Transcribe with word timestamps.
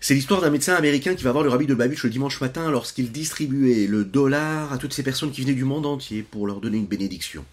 C'est 0.00 0.14
l'histoire 0.14 0.40
d'un 0.40 0.50
médecin 0.50 0.74
américain 0.74 1.14
qui 1.14 1.24
va 1.24 1.32
voir 1.32 1.42
le 1.42 1.50
rabbi 1.50 1.66
de 1.66 1.74
Babuch 1.74 2.04
le 2.04 2.10
dimanche 2.10 2.40
matin 2.40 2.70
lorsqu'il 2.70 3.10
distribuait 3.10 3.86
le 3.86 4.04
dollar 4.04 4.72
à 4.72 4.78
toutes 4.78 4.92
ces 4.92 5.02
personnes 5.02 5.32
qui 5.32 5.40
venaient 5.40 5.54
du 5.54 5.64
monde 5.64 5.86
entier 5.86 6.22
pour 6.22 6.46
leur 6.46 6.60
donner 6.60 6.76
une 6.78 6.86
bénédiction. 6.86 7.44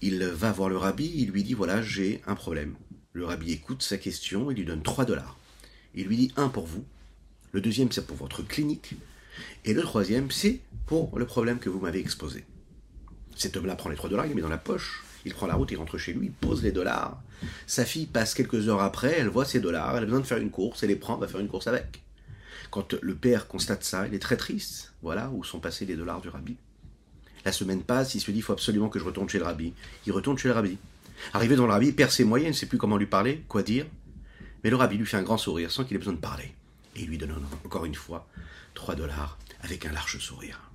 Il 0.00 0.22
va 0.24 0.52
voir 0.52 0.68
le 0.68 0.76
rabbi, 0.76 1.12
il 1.16 1.30
lui 1.30 1.42
dit 1.42 1.54
voilà, 1.54 1.82
j'ai 1.82 2.22
un 2.26 2.36
problème. 2.36 2.74
Le 3.12 3.24
rabbi 3.24 3.52
écoute 3.52 3.82
sa 3.82 3.98
question 3.98 4.50
et 4.50 4.54
lui 4.54 4.64
donne 4.64 4.82
3 4.82 5.04
dollars. 5.06 5.36
Il 5.94 6.06
lui 6.06 6.16
dit 6.16 6.32
un 6.36 6.48
pour 6.48 6.66
vous, 6.66 6.84
le 7.52 7.60
deuxième 7.60 7.90
c'est 7.90 8.06
pour 8.06 8.16
votre 8.16 8.42
clinique, 8.42 8.94
et 9.64 9.74
le 9.74 9.82
troisième 9.82 10.30
c'est 10.30 10.60
pour 10.86 11.18
le 11.18 11.26
problème 11.26 11.58
que 11.58 11.68
vous 11.68 11.80
m'avez 11.80 11.98
exposé. 11.98 12.44
Cet 13.34 13.56
homme-là 13.56 13.74
prend 13.74 13.90
les 13.90 13.96
3 13.96 14.08
dollars, 14.08 14.26
il 14.26 14.28
les 14.28 14.34
met 14.36 14.42
dans 14.42 14.48
la 14.48 14.56
poche, 14.56 15.02
il 15.28 15.34
prend 15.34 15.46
la 15.46 15.54
route, 15.54 15.70
il 15.70 15.76
rentre 15.76 15.98
chez 15.98 16.12
lui, 16.12 16.30
pose 16.30 16.62
les 16.62 16.72
dollars. 16.72 17.20
Sa 17.66 17.84
fille 17.84 18.06
passe 18.06 18.34
quelques 18.34 18.68
heures 18.68 18.80
après, 18.82 19.16
elle 19.18 19.28
voit 19.28 19.44
ses 19.44 19.60
dollars, 19.60 19.96
elle 19.96 20.02
a 20.02 20.06
besoin 20.06 20.20
de 20.20 20.26
faire 20.26 20.38
une 20.38 20.50
course, 20.50 20.82
elle 20.82 20.88
les 20.88 20.96
prend, 20.96 21.16
va 21.16 21.28
faire 21.28 21.40
une 21.40 21.48
course 21.48 21.66
avec. 21.66 22.02
Quand 22.70 22.94
le 23.00 23.14
père 23.14 23.46
constate 23.46 23.84
ça, 23.84 24.06
il 24.06 24.14
est 24.14 24.18
très 24.18 24.36
triste. 24.36 24.92
Voilà 25.02 25.30
où 25.30 25.44
sont 25.44 25.60
passés 25.60 25.86
les 25.86 25.96
dollars 25.96 26.20
du 26.20 26.28
rabbi. 26.28 26.56
La 27.44 27.52
semaine 27.52 27.82
passe, 27.82 28.14
il 28.14 28.20
se 28.20 28.30
dit, 28.30 28.38
il 28.38 28.42
faut 28.42 28.52
absolument 28.52 28.88
que 28.88 28.98
je 28.98 29.04
retourne 29.04 29.28
chez 29.28 29.38
le 29.38 29.44
rabbi. 29.44 29.72
Il 30.06 30.12
retourne 30.12 30.36
chez 30.36 30.48
le 30.48 30.54
rabbi. 30.54 30.76
Arrivé 31.32 31.56
dans 31.56 31.66
le 31.66 31.72
rabbi, 31.72 31.88
il 31.88 31.94
perd 31.94 32.10
ses 32.10 32.24
moyens, 32.24 32.48
il 32.48 32.56
ne 32.56 32.60
sait 32.60 32.66
plus 32.66 32.78
comment 32.78 32.96
lui 32.96 33.06
parler, 33.06 33.44
quoi 33.48 33.62
dire. 33.62 33.86
Mais 34.64 34.70
le 34.70 34.76
rabbi 34.76 34.96
lui 34.96 35.06
fait 35.06 35.16
un 35.16 35.22
grand 35.22 35.38
sourire 35.38 35.70
sans 35.70 35.84
qu'il 35.84 35.94
ait 35.94 35.98
besoin 35.98 36.14
de 36.14 36.18
parler. 36.18 36.54
Et 36.96 37.02
il 37.02 37.08
lui 37.08 37.18
donne 37.18 37.34
encore 37.64 37.84
une 37.84 37.94
fois 37.94 38.26
3 38.74 38.96
dollars 38.96 39.38
avec 39.60 39.86
un 39.86 39.92
large 39.92 40.18
sourire. 40.18 40.70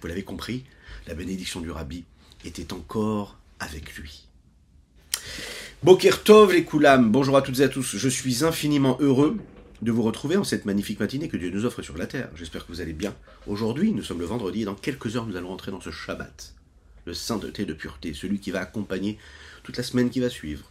Vous 0.00 0.08
l'avez 0.08 0.24
compris, 0.24 0.64
la 1.06 1.14
bénédiction 1.14 1.60
du 1.60 1.70
rabbi 1.70 2.04
était 2.44 2.72
encore 2.72 3.38
avec 3.60 3.96
lui. 3.96 4.26
Bokertov 5.82 6.52
les 6.52 6.64
Koulam, 6.64 7.10
bonjour 7.10 7.36
à 7.36 7.42
toutes 7.42 7.60
et 7.60 7.64
à 7.64 7.68
tous, 7.68 7.96
je 7.96 8.08
suis 8.08 8.44
infiniment 8.44 8.98
heureux 9.00 9.38
de 9.82 9.92
vous 9.92 10.02
retrouver 10.02 10.36
en 10.36 10.44
cette 10.44 10.66
magnifique 10.66 11.00
matinée 11.00 11.28
que 11.28 11.36
Dieu 11.36 11.50
nous 11.50 11.64
offre 11.64 11.80
sur 11.80 11.96
la 11.96 12.06
terre. 12.06 12.28
J'espère 12.34 12.66
que 12.66 12.72
vous 12.72 12.80
allez 12.80 12.92
bien. 12.92 13.14
Aujourd'hui, 13.46 13.92
nous 13.92 14.02
sommes 14.02 14.20
le 14.20 14.26
vendredi 14.26 14.62
et 14.62 14.64
dans 14.66 14.74
quelques 14.74 15.16
heures, 15.16 15.26
nous 15.26 15.36
allons 15.36 15.52
entrer 15.52 15.70
dans 15.70 15.80
ce 15.80 15.90
Shabbat, 15.90 16.54
le 17.06 17.14
sainteté 17.14 17.64
de 17.64 17.72
pureté, 17.72 18.12
celui 18.12 18.40
qui 18.40 18.50
va 18.50 18.60
accompagner 18.60 19.18
toute 19.62 19.76
la 19.76 19.82
semaine 19.82 20.10
qui 20.10 20.20
va 20.20 20.28
suivre. 20.28 20.64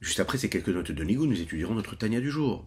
Juste 0.00 0.20
après 0.20 0.36
ces 0.36 0.50
quelques 0.50 0.68
notes 0.68 0.92
de 0.92 1.04
Nigou, 1.04 1.26
nous 1.26 1.40
étudierons 1.40 1.74
notre 1.74 1.96
Tania 1.96 2.20
du 2.20 2.30
jour. 2.30 2.66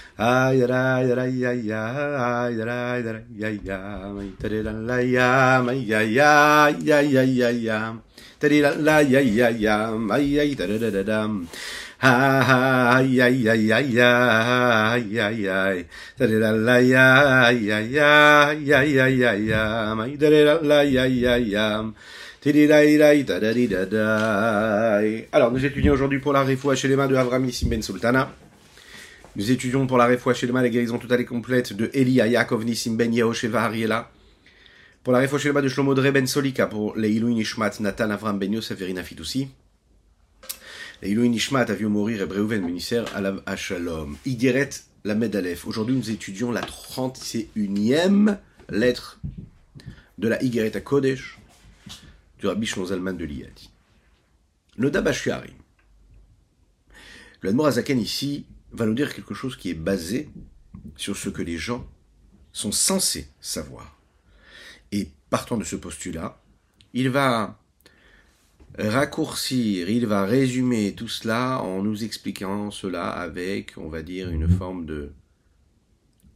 Alors, 25.31 25.51
nous 25.51 25.63
étudions 25.63 25.93
aujourd'hui 25.93 26.19
pour 26.19 26.33
la 26.33 26.43
réfoua 26.43 26.75
chez 26.75 26.87
les 26.87 26.95
mains 26.95 27.07
de 27.07 27.15
Avram 27.15 27.47
Ben 27.65 27.81
Sultana. 27.83 28.31
Nous 29.37 29.49
étudions 29.49 29.87
pour 29.87 29.97
la 29.97 30.07
réfoua 30.07 30.33
chez 30.33 30.45
la 30.45 30.67
guérison 30.67 30.97
totale 30.97 31.21
et 31.21 31.25
complète 31.25 31.71
de 31.71 31.89
Elia 31.93 32.27
Yaakov 32.27 32.65
Nissim 32.65 32.97
Ben 32.97 33.13
Yahosheva 33.13 33.63
Ariela. 33.63 34.11
Pour 35.05 35.13
la 35.13 35.19
réfoua 35.19 35.39
chez 35.39 35.53
de 35.53 35.67
Shlomo 35.69 35.93
Dre 35.93 36.11
Ben 36.11 36.27
Solika. 36.27 36.67
Pour 36.67 36.97
les 36.97 37.11
Ilouin 37.11 37.33
Nishmat 37.33 37.79
Nathan 37.79 38.09
Avram 38.09 38.37
Ben 38.37 38.51
Yosef 38.51 38.77
Verina 38.77 39.03
Fitoussi. 39.03 39.47
Les 41.01 41.11
Ilouin 41.11 41.29
Nishmat 41.29 41.61
a 41.69 41.73
vu 41.73 41.85
mourir 41.85 42.21
Ebreuven 42.23 42.61
Ministère 42.61 43.05
Alav 43.15 43.41
Ashalom. 43.45 44.17
Igeret 44.25 44.69
la 45.05 45.15
Medalef. 45.15 45.65
Aujourd'hui 45.65 45.95
nous 45.95 46.11
étudions 46.11 46.51
la 46.51 46.61
31e 46.61 48.37
lettre 48.69 49.21
de 50.17 50.27
la 50.27 50.43
Igeret 50.43 50.75
à 50.75 50.81
Kodesh 50.81 51.39
du 52.37 52.47
Rabbi 52.47 52.67
Zalman 52.67 53.13
de 53.13 53.23
Liadi. 53.23 53.69
Le 54.75 54.91
Dabashuarim. 54.91 55.55
Le 57.39 57.49
Admorazaken 57.49 57.97
ici 57.97 58.45
va 58.73 58.85
nous 58.85 58.93
dire 58.93 59.13
quelque 59.13 59.33
chose 59.33 59.55
qui 59.55 59.69
est 59.69 59.75
basé 59.75 60.29
sur 60.95 61.17
ce 61.17 61.29
que 61.29 61.41
les 61.41 61.57
gens 61.57 61.87
sont 62.53 62.71
censés 62.71 63.29
savoir. 63.39 63.97
Et 64.91 65.09
partant 65.29 65.57
de 65.57 65.63
ce 65.63 65.75
postulat, 65.75 66.41
il 66.93 67.09
va 67.09 67.59
raccourcir, 68.77 69.89
il 69.89 70.05
va 70.05 70.25
résumer 70.25 70.93
tout 70.95 71.07
cela 71.07 71.61
en 71.61 71.83
nous 71.83 72.03
expliquant 72.03 72.71
cela 72.71 73.09
avec, 73.09 73.73
on 73.77 73.89
va 73.89 74.01
dire, 74.01 74.29
une 74.29 74.47
forme 74.47 74.85
de 74.85 75.11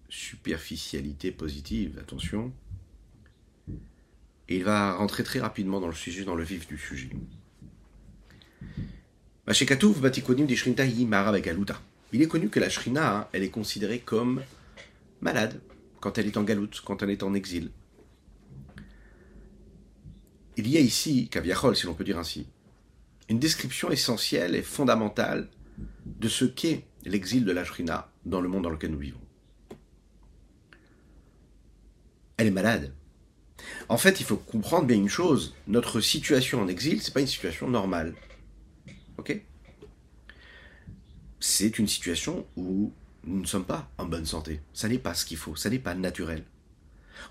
superficialité 0.10 1.32
positive, 1.32 1.98
attention. 2.00 2.54
Et 4.48 4.58
il 4.58 4.64
va 4.64 4.94
rentrer 4.94 5.24
très 5.24 5.40
rapidement 5.40 5.80
dans 5.80 5.88
le 5.88 5.94
sujet, 5.94 6.24
dans 6.24 6.36
le 6.36 6.44
vif 6.44 6.68
du 6.68 6.78
sujet. 6.78 7.10
Batikonim 9.48 10.48
il 12.16 12.22
est 12.22 12.28
connu 12.28 12.48
que 12.48 12.62
la 12.62 12.70
Shrina, 12.70 13.18
hein, 13.18 13.28
elle 13.34 13.44
est 13.44 13.50
considérée 13.50 14.00
comme 14.00 14.42
malade 15.20 15.60
quand 16.00 16.18
elle 16.18 16.28
est 16.28 16.38
en 16.38 16.44
galoute, 16.44 16.82
quand 16.86 17.04
elle 17.04 17.10
est 17.10 17.24
en 17.24 17.34
exil. 17.34 17.72
Il 20.56 20.70
y 20.70 20.78
a 20.78 20.80
ici, 20.80 21.28
Kaviachol, 21.28 21.76
si 21.76 21.86
l'on 21.86 21.94
peut 21.94 22.06
dire 22.06 22.18
ainsi, 22.18 22.48
une 23.28 23.38
description 23.38 23.92
essentielle 23.92 24.56
et 24.56 24.62
fondamentale 24.62 25.50
de 26.06 26.30
ce 26.30 26.46
qu'est 26.46 26.86
l'exil 27.04 27.44
de 27.44 27.52
la 27.52 27.66
Shrina 27.66 28.10
dans 28.26 28.40
le 28.40 28.48
monde 28.48 28.64
dans 28.64 28.70
lequel 28.70 28.92
nous 28.92 29.00
vivons. 29.00 29.20
Elle 32.38 32.48
est 32.48 32.52
malade. 32.52 32.94
En 33.90 33.98
fait, 33.98 34.22
il 34.22 34.26
faut 34.26 34.38
comprendre 34.38 34.86
bien 34.86 34.96
une 34.96 35.10
chose, 35.10 35.54
notre 35.68 36.00
situation 36.00 36.62
en 36.62 36.70
exil, 36.70 37.02
c'est 37.02 37.14
pas 37.14 37.20
une 37.20 37.28
situation 37.28 37.68
normale. 37.68 38.16
OK? 39.18 39.38
C'est 41.46 41.78
une 41.78 41.88
situation 41.88 42.48
où 42.58 42.92
nous 43.24 43.42
ne 43.42 43.46
sommes 43.46 43.66
pas 43.66 43.88
en 44.00 44.06
bonne 44.06 44.26
santé. 44.26 44.62
Ça 44.74 44.90
n'est 44.90 44.98
pas 44.98 45.14
ce 45.14 45.26
qu'il 45.26 45.38
faut, 45.38 45.56
ça 45.56 45.70
n'est 45.70 45.78
pas 45.78 45.94
naturel. 45.94 46.44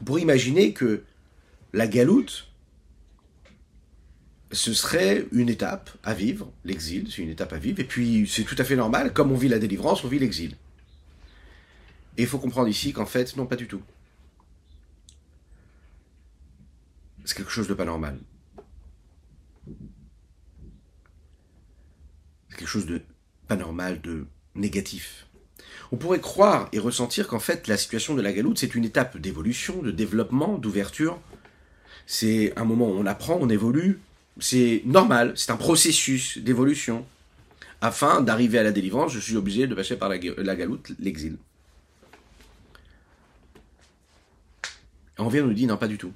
On 0.01 0.05
pourrait 0.05 0.23
imaginer 0.23 0.73
que 0.73 1.03
la 1.73 1.89
galoute, 1.89 2.49
ce 4.53 4.73
serait 4.73 5.27
une 5.33 5.49
étape 5.49 5.91
à 6.05 6.15
vivre, 6.15 6.53
l'exil, 6.65 7.11
c'est 7.11 7.23
une 7.23 7.29
étape 7.29 7.53
à 7.53 7.59
vivre, 7.59 7.81
et 7.81 7.85
puis 7.85 8.29
c'est 8.29 8.45
tout 8.45 8.55
à 8.57 8.63
fait 8.63 8.77
normal, 8.77 9.13
comme 9.13 9.33
on 9.33 9.37
vit 9.37 9.49
la 9.49 9.59
délivrance, 9.59 10.05
on 10.05 10.09
vit 10.09 10.21
l'exil. 10.21 10.57
Et 12.17 12.23
il 12.23 12.29
faut 12.29 12.39
comprendre 12.39 12.69
ici 12.69 12.93
qu'en 12.93 13.07
fait, 13.07 13.37
non, 13.37 13.47
pas 13.47 13.57
du 13.57 13.67
tout. 13.67 13.83
C'est 17.25 17.37
quelque 17.37 17.51
chose 17.51 17.67
de 17.67 17.75
pas 17.75 17.85
normal. 17.85 18.21
C'est 22.49 22.59
quelque 22.59 22.69
chose 22.69 22.87
de 22.87 23.03
pas 23.49 23.57
normal, 23.57 24.01
de 24.01 24.27
négatif. 24.55 25.27
On 25.93 25.97
pourrait 25.97 26.21
croire 26.21 26.69
et 26.73 26.79
ressentir 26.79 27.29
qu'en 27.29 27.39
fait 27.39 27.69
la 27.69 27.77
situation 27.77 28.15
de 28.15 28.23
la 28.23 28.33
galoute 28.33 28.59
c'est 28.59 28.75
une 28.75 28.85
étape 28.85 29.19
d'évolution, 29.19 29.83
de 29.83 29.91
développement, 29.91 30.59
d'ouverture. 30.59 31.21
C'est 32.07 32.53
un 32.59 32.65
moment 32.65 32.89
où 32.89 32.95
on 32.95 33.07
apprend, 33.07 33.39
on 33.41 33.49
évolue, 33.49 34.01
c'est 34.41 34.83
normal, 34.85 35.33
c'est 35.37 35.51
un 35.51 35.57
processus 35.57 36.39
d'évolution. 36.39 37.07
Afin 37.81 38.23
d'arriver 38.23 38.59
à 38.59 38.63
la 38.63 38.73
délivrance, 38.73 39.13
je 39.13 39.21
suis 39.21 39.37
obligé 39.37 39.67
de 39.67 39.75
passer 39.75 39.97
par 39.97 40.09
la, 40.09 40.19
galoute, 40.19 40.93
l'exil. 40.99 41.37
On 45.19 45.29
vient 45.29 45.43
nous 45.43 45.53
dire 45.53 45.69
non, 45.69 45.77
pas 45.77 45.89
du 45.89 45.99
tout. 45.99 46.13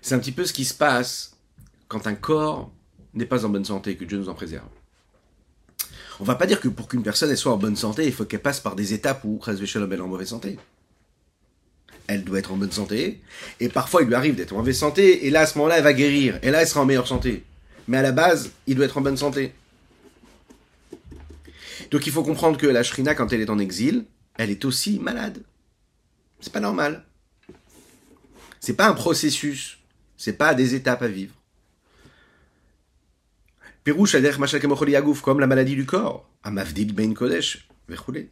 C'est 0.00 0.14
un 0.14 0.18
petit 0.18 0.32
peu 0.32 0.44
ce 0.44 0.52
qui 0.52 0.64
se 0.64 0.74
passe 0.74 1.36
quand 1.88 2.06
un 2.06 2.14
corps 2.14 2.70
n'est 3.14 3.26
pas 3.26 3.44
en 3.44 3.48
bonne 3.48 3.64
santé, 3.64 3.96
que 3.96 4.04
Dieu 4.04 4.18
nous 4.18 4.28
en 4.28 4.34
préserve. 4.34 4.68
On 6.20 6.24
va 6.24 6.34
pas 6.34 6.46
dire 6.46 6.60
que 6.60 6.68
pour 6.68 6.88
qu'une 6.88 7.02
personne 7.02 7.34
soit 7.36 7.52
en 7.52 7.56
bonne 7.56 7.76
santé, 7.76 8.06
il 8.06 8.12
faut 8.12 8.24
qu'elle 8.24 8.42
passe 8.42 8.60
par 8.60 8.76
des 8.76 8.92
étapes 8.92 9.24
où 9.24 9.40
elle 9.46 9.62
est 9.62 10.00
en 10.00 10.08
mauvaise 10.08 10.28
santé. 10.28 10.58
Elle 12.06 12.24
doit 12.24 12.38
être 12.38 12.52
en 12.52 12.56
bonne 12.56 12.72
santé, 12.72 13.22
et 13.60 13.68
parfois 13.68 14.02
il 14.02 14.08
lui 14.08 14.14
arrive 14.14 14.34
d'être 14.34 14.52
en 14.52 14.58
mauvaise 14.58 14.78
santé, 14.78 15.26
et 15.26 15.30
là 15.30 15.40
à 15.42 15.46
ce 15.46 15.56
moment-là 15.58 15.78
elle 15.78 15.84
va 15.84 15.92
guérir, 15.92 16.38
et 16.42 16.50
là 16.50 16.60
elle 16.60 16.68
sera 16.68 16.80
en 16.80 16.84
meilleure 16.84 17.06
santé. 17.06 17.44
Mais 17.88 17.96
à 17.96 18.02
la 18.02 18.12
base, 18.12 18.50
il 18.66 18.76
doit 18.76 18.84
être 18.84 18.98
en 18.98 19.00
bonne 19.00 19.16
santé. 19.16 19.54
Donc 21.90 22.06
il 22.06 22.12
faut 22.12 22.22
comprendre 22.22 22.58
que 22.58 22.66
la 22.66 22.82
Shrina, 22.82 23.14
quand 23.14 23.32
elle 23.32 23.40
est 23.40 23.50
en 23.50 23.58
exil, 23.58 24.04
elle 24.36 24.50
est 24.50 24.64
aussi 24.64 24.98
malade. 24.98 25.42
C'est 26.40 26.52
pas 26.52 26.60
normal. 26.60 27.04
C'est 28.60 28.74
pas 28.74 28.88
un 28.88 28.94
processus. 28.94 29.78
C'est 30.16 30.32
pas 30.34 30.54
des 30.54 30.74
étapes 30.74 31.02
à 31.02 31.08
vivre. 31.08 31.34
Pirouche 33.84 34.16
comme 35.22 35.40
la 35.40 35.46
maladie 35.46 35.74
du 35.74 35.86
corps. 35.86 36.28
Ben 36.44 37.14
kodesh, 37.14 37.66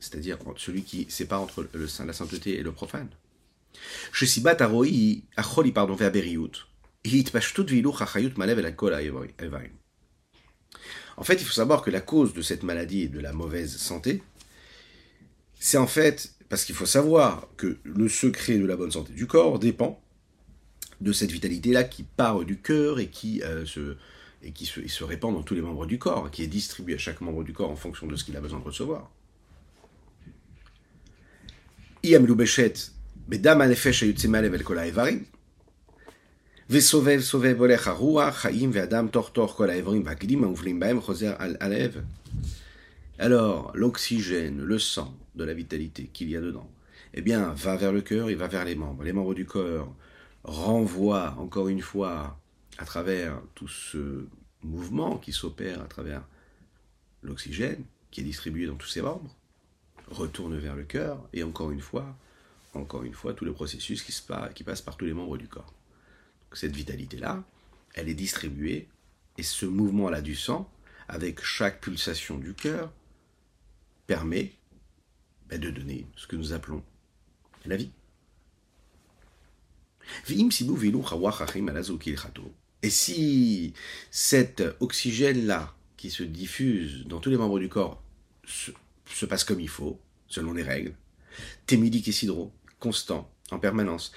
c'est-à-dire 0.00 0.38
celui 0.56 0.82
qui 0.82 1.06
sépare 1.08 1.43
entre 1.43 1.67
le, 1.73 1.88
la 2.06 2.12
sainteté 2.12 2.58
et 2.58 2.62
le 2.62 2.73
profane. 2.73 3.08
Shesibat 4.12 4.56
aroi, 4.61 4.87
acholi 5.37 5.73
pardon. 5.73 5.97
En 11.17 11.25
fait, 11.25 11.35
il 11.35 11.44
faut 11.44 11.53
savoir 11.53 11.82
que 11.82 11.91
la 11.91 12.00
cause 12.00 12.32
de 12.32 12.43
cette 12.43 12.62
maladie 12.62 13.03
et 13.03 13.08
de 13.08 13.20
la 13.20 13.32
mauvaise 13.32 13.76
santé, 13.76 14.23
c'est 15.58 15.79
en 15.79 15.87
fait 15.87 16.32
parce 16.49 16.64
qu'il 16.64 16.75
faut 16.75 16.87
savoir 16.87 17.49
que 17.56 17.79
le 17.85 18.08
secret 18.08 18.58
de 18.58 18.67
la 18.67 18.76
bonne 18.76 18.91
santé 18.91 19.12
du 19.12 19.26
corps 19.26 19.58
dépend 19.58 20.00
de 21.00 21.12
cette 21.12 21.31
vitalité-là 21.31 21.85
qui 21.85 22.03
part 22.03 22.44
du 22.44 22.58
cœur 22.58 22.99
et 22.99 23.08
qui, 23.08 23.43
euh, 23.43 23.64
se, 23.64 23.96
et 24.42 24.52
qui 24.52 24.66
se, 24.66 25.04
répand 25.04 25.34
dans 25.34 25.42
tous 25.42 25.54
les 25.54 25.60
membres 25.60 25.87
du 25.87 25.98
corps, 25.98 26.31
qui 26.31 26.42
est 26.42 26.46
distribué 26.46 26.94
à 26.94 26.98
chaque 26.98 27.20
membre 27.20 27.44
du 27.44 27.52
corps 27.52 27.70
en 27.70 27.76
fonction 27.76 28.06
de 28.06 28.16
ce 28.16 28.25
qu'il 28.25 28.37
a 28.37 28.40
besoin 28.40 28.58
de 28.58 28.64
recevoir. 28.64 29.10
Alors, 43.19 43.72
l'oxygène, 43.75 44.62
le 44.62 44.78
sang 44.78 45.14
de 45.34 45.44
la 45.44 45.52
vitalité 45.52 46.08
qu'il 46.12 46.31
y 46.31 46.36
a 46.36 46.40
dedans, 46.40 46.70
eh 47.12 47.22
bien, 47.22 47.52
va 47.54 47.76
vers 47.76 47.93
le 47.93 48.00
cœur, 48.00 48.31
il 48.31 48.36
va 48.36 48.46
vers 48.46 48.64
les 48.64 48.76
membres. 48.76 49.02
Les 49.02 49.12
membres 49.12 49.34
du 49.34 49.44
corps 49.44 49.94
renvoient, 50.44 51.34
encore 51.38 51.69
une 51.69 51.82
fois, 51.82 52.40
à 52.81 52.85
travers 52.87 53.38
tout 53.55 53.69
ce 53.69 54.27
mouvement 54.62 55.19
qui 55.19 55.32
s'opère 55.32 55.82
à 55.82 55.85
travers 55.85 56.27
l'oxygène 57.23 57.85
qui 58.11 58.23
est 58.23 58.25
distribué 58.25 58.67
dans 58.67 58.75
tous 58.75 58.88
ces 58.88 59.03
membres, 59.03 59.37
retourne 60.09 60.59
vers 60.59 60.75
le 60.75 60.85
cœur, 60.85 61.23
et 61.35 61.43
encore 61.43 61.71
une 61.71 61.82
fois, 61.82 62.17
encore 62.75 63.05
une 63.05 63.12
fois, 63.12 63.35
tout 63.35 63.44
le 63.44 63.53
processus 63.53 64.03
qui, 64.03 64.12
se 64.12 64.23
passe, 64.23 64.53
qui 64.55 64.65
passe 64.65 64.81
par 64.81 64.97
tous 64.97 65.05
les 65.05 65.12
membres 65.12 65.37
du 65.37 65.47
corps. 65.47 65.73
cette 66.55 66.75
vitalité-là, 66.75 67.44
elle 67.94 68.09
est 68.09 68.15
distribuée, 68.15 68.88
et 69.37 69.43
ce 69.43 69.67
mouvement-là 69.67 70.23
du 70.23 70.35
sang, 70.35 70.69
avec 71.06 71.43
chaque 71.44 71.81
pulsation 71.81 72.38
du 72.38 72.55
cœur, 72.55 72.91
permet 74.06 74.53
ben, 75.49 75.61
de 75.61 75.71
donner 75.71 76.06
ce 76.17 76.27
que 76.27 76.37
nous 76.37 76.53
appelons 76.55 76.82
la 77.67 77.77
vie. 77.77 77.91
Et 82.82 82.91
si 82.91 83.75
cet 84.11 84.62
oxygène-là, 84.81 85.75
qui 85.97 86.11
se 86.11 86.23
diffuse 86.23 87.05
dans 87.06 87.21
tous 87.21 87.29
les 87.29 87.37
membres 87.37 87.59
du 87.59 87.69
corps, 87.69 88.03
se, 88.47 89.27
passe 89.27 89.44
comme 89.44 89.61
il 89.61 89.69
faut, 89.69 90.00
selon 90.29 90.55
les 90.55 90.62
règles, 90.62 90.94
témidique 91.67 92.09
et 92.09 92.12
sidro, 92.12 92.53
constant, 92.79 93.31
en 93.50 93.59
permanence, 93.59 94.12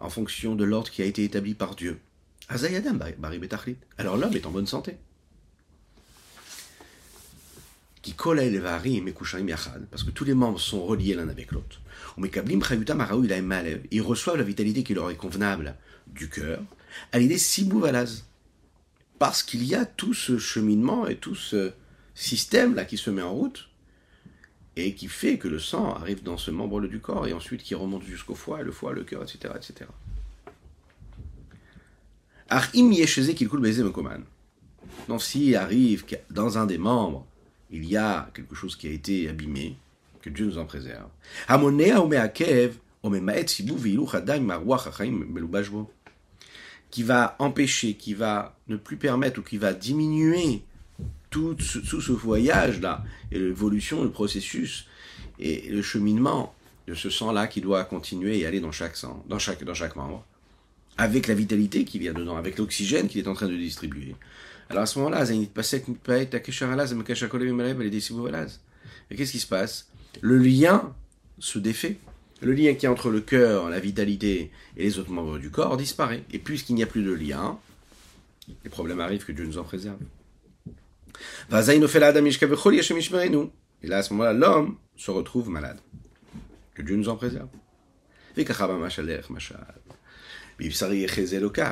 en 0.00 0.10
fonction 0.10 0.54
de 0.56 0.64
l'ordre 0.64 0.90
qui 0.90 1.02
a 1.02 1.04
été 1.04 1.22
établi 1.22 1.54
par 1.54 1.76
Dieu, 1.76 2.00
alors 3.98 4.16
l'homme 4.16 4.34
est 4.34 4.46
en 4.46 4.50
bonne 4.50 4.66
santé. 4.66 4.96
Parce 9.90 10.02
que 10.02 10.10
tous 10.10 10.24
les 10.24 10.34
membres 10.34 10.58
sont 10.58 10.82
reliés 10.84 11.14
l'un 11.14 11.28
avec 11.28 11.52
l'autre. 11.52 11.80
Ils 13.90 14.02
reçoivent 14.02 14.36
la 14.36 14.42
vitalité 14.42 14.82
qui 14.82 14.94
leur 14.94 15.10
est 15.10 15.16
convenable 15.16 15.76
du 16.14 16.28
cœur 16.28 16.62
à 17.12 17.18
l'idée 17.18 17.38
Sibouvalaz. 17.38 18.24
Parce 19.18 19.42
qu'il 19.42 19.64
y 19.64 19.74
a 19.74 19.84
tout 19.84 20.14
ce 20.14 20.38
cheminement 20.38 21.06
et 21.08 21.16
tout 21.16 21.34
ce 21.34 21.72
système-là 22.14 22.84
qui 22.84 22.96
se 22.96 23.10
met 23.10 23.22
en 23.22 23.32
route 23.32 23.68
et 24.76 24.94
qui 24.94 25.08
fait 25.08 25.38
que 25.38 25.48
le 25.48 25.58
sang 25.58 25.92
arrive 25.92 26.22
dans 26.22 26.36
ce 26.36 26.52
membre 26.52 26.80
du 26.82 27.00
corps 27.00 27.26
et 27.26 27.32
ensuite 27.32 27.62
qui 27.62 27.74
remonte 27.74 28.04
jusqu'au 28.04 28.36
foie, 28.36 28.62
le 28.62 28.70
foie, 28.70 28.92
le 28.92 29.02
cœur, 29.02 29.22
etc. 29.22 29.54
etc. 29.56 29.90
Donc 35.08 35.22
s'il 35.22 35.56
arrive 35.56 36.04
que 36.04 36.14
dans 36.30 36.58
un 36.58 36.66
des 36.66 36.78
membres, 36.78 37.26
il 37.70 37.84
y 37.84 37.96
a 37.96 38.30
quelque 38.34 38.54
chose 38.54 38.76
qui 38.76 38.86
a 38.86 38.90
été 38.90 39.28
abîmé, 39.28 39.76
que 40.22 40.30
Dieu 40.30 40.46
nous 40.46 40.58
en 40.58 40.64
préserve 40.64 41.08
qui 46.90 47.02
va 47.02 47.36
empêcher, 47.38 47.94
qui 47.94 48.14
va 48.14 48.56
ne 48.68 48.76
plus 48.76 48.96
permettre 48.96 49.40
ou 49.40 49.42
qui 49.42 49.58
va 49.58 49.72
diminuer 49.72 50.62
tout 51.30 51.56
ce, 51.60 51.80
ce 51.80 52.12
voyage-là, 52.12 53.04
et 53.30 53.38
l'évolution, 53.38 54.02
le 54.02 54.10
processus, 54.10 54.86
et 55.38 55.68
le 55.70 55.82
cheminement 55.82 56.54
de 56.86 56.94
ce 56.94 57.10
sang-là 57.10 57.46
qui 57.46 57.60
doit 57.60 57.84
continuer 57.84 58.38
et 58.38 58.46
aller 58.46 58.60
dans 58.60 58.72
chaque 58.72 58.96
sang, 58.96 59.22
dans 59.28 59.38
chaque, 59.38 59.62
dans 59.62 59.74
chaque 59.74 59.94
membre, 59.96 60.24
avec 60.96 61.26
la 61.28 61.34
vitalité 61.34 61.84
qu'il 61.84 62.02
y 62.02 62.08
a 62.08 62.12
dedans, 62.12 62.36
avec 62.36 62.58
l'oxygène 62.58 63.08
qu'il 63.08 63.20
est 63.20 63.28
en 63.28 63.34
train 63.34 63.48
de 63.48 63.56
distribuer. 63.56 64.16
Alors 64.70 64.82
à 64.82 64.86
ce 64.86 64.98
moment-là, 64.98 65.30
et 69.10 69.16
qu'est-ce 69.16 69.32
qui 69.32 69.38
se 69.38 69.46
passe? 69.46 69.88
Le 70.20 70.38
lien 70.38 70.94
se 71.38 71.58
défait 71.58 71.98
le 72.40 72.52
lien 72.52 72.74
qui 72.74 72.86
est 72.86 72.88
entre 72.88 73.10
le 73.10 73.20
cœur, 73.20 73.68
la 73.68 73.80
vitalité 73.80 74.50
et 74.76 74.84
les 74.84 74.98
autres 74.98 75.10
membres 75.10 75.38
du 75.38 75.50
corps 75.50 75.76
disparaît. 75.76 76.24
Et 76.32 76.38
puisqu'il 76.38 76.74
n'y 76.74 76.82
a 76.82 76.86
plus 76.86 77.02
de 77.02 77.12
lien, 77.12 77.58
les 78.64 78.70
problèmes 78.70 79.00
arrivent 79.00 79.24
que 79.24 79.32
Dieu 79.32 79.44
nous 79.44 79.58
en 79.58 79.64
préserve. 79.64 79.98
Et 83.82 83.86
là, 83.86 83.98
à 83.98 84.02
ce 84.02 84.12
moment-là, 84.12 84.32
l'homme 84.32 84.76
se 84.96 85.10
retrouve 85.10 85.50
malade. 85.50 85.78
Que 86.74 86.82
Dieu 86.82 86.96
nous 86.96 87.08
en 87.08 87.16
préserve. 87.16 87.48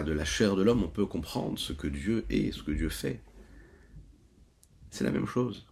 De 0.05 0.13
la 0.13 0.25
chair 0.25 0.57
de 0.57 0.63
l'homme, 0.63 0.83
on 0.83 0.89
peut 0.89 1.07
comprendre 1.07 1.59
ce 1.59 1.73
que 1.73 1.87
Dieu 1.87 2.25
est, 2.31 2.53
ce 2.53 2.63
que 2.63 2.73
Dieu 2.73 2.89
fait. 2.89 3.21
C'est 4.91 5.05
la 5.05 5.11
même 5.11 5.27
chose. 5.27 5.67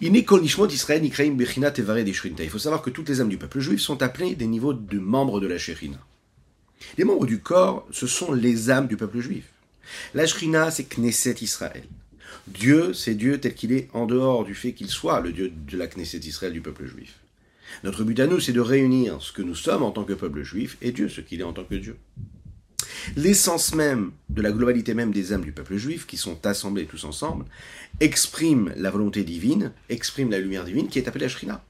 Il 0.00 0.26
faut 2.50 2.58
savoir 2.58 2.82
que 2.82 2.90
toutes 2.90 3.08
les 3.08 3.20
âmes 3.20 3.28
du 3.28 3.36
peuple 3.36 3.60
juif 3.60 3.80
sont 3.80 4.02
appelées 4.02 4.34
des 4.34 4.46
niveaux 4.46 4.72
de 4.72 4.98
membres 4.98 5.40
de 5.40 5.46
la 5.46 5.58
Shekhinah. 5.58 6.04
Les 6.96 7.04
membres 7.04 7.26
du 7.26 7.40
corps, 7.40 7.86
ce 7.90 8.06
sont 8.06 8.32
les 8.32 8.70
âmes 8.70 8.86
du 8.86 8.96
peuple 8.96 9.20
juif. 9.20 9.44
La 10.14 10.26
Shekhinah, 10.26 10.70
c'est 10.70 10.84
Knesset 10.84 11.36
Israël. 11.40 11.84
Dieu, 12.46 12.92
c'est 12.94 13.14
Dieu 13.14 13.38
tel 13.38 13.54
qu'il 13.54 13.72
est 13.72 13.88
en 13.92 14.06
dehors 14.06 14.44
du 14.44 14.54
fait 14.54 14.72
qu'il 14.72 14.88
soit 14.88 15.20
le 15.20 15.32
Dieu 15.32 15.50
de 15.50 15.76
la 15.76 15.86
Knesset 15.86 16.18
Israël 16.18 16.52
du 16.52 16.60
peuple 16.60 16.86
juif. 16.86 17.18
Notre 17.84 18.04
but 18.04 18.18
à 18.20 18.26
nous, 18.26 18.40
c'est 18.40 18.52
de 18.52 18.60
réunir 18.60 19.20
ce 19.20 19.32
que 19.32 19.42
nous 19.42 19.54
sommes 19.54 19.82
en 19.82 19.90
tant 19.90 20.04
que 20.04 20.14
peuple 20.14 20.42
juif 20.42 20.76
et 20.80 20.92
Dieu, 20.92 21.08
ce 21.08 21.20
qu'il 21.20 21.40
est 21.40 21.44
en 21.44 21.52
tant 21.52 21.64
que 21.64 21.74
Dieu. 21.74 21.96
L'essence 23.16 23.74
même 23.74 24.12
de 24.28 24.42
la 24.42 24.52
globalité 24.52 24.94
même 24.94 25.12
des 25.12 25.32
âmes 25.32 25.44
du 25.44 25.52
peuple 25.52 25.76
juif, 25.76 26.06
qui 26.06 26.16
sont 26.16 26.44
assemblées 26.46 26.86
tous 26.86 27.04
ensemble, 27.04 27.44
exprime 28.00 28.72
la 28.76 28.90
volonté 28.90 29.24
divine, 29.24 29.72
exprime 29.88 30.30
la 30.30 30.38
lumière 30.38 30.64
divine 30.64 30.88
qui 30.88 30.98
est 30.98 31.08
appelée 31.08 31.26
Ashrina, 31.26 31.64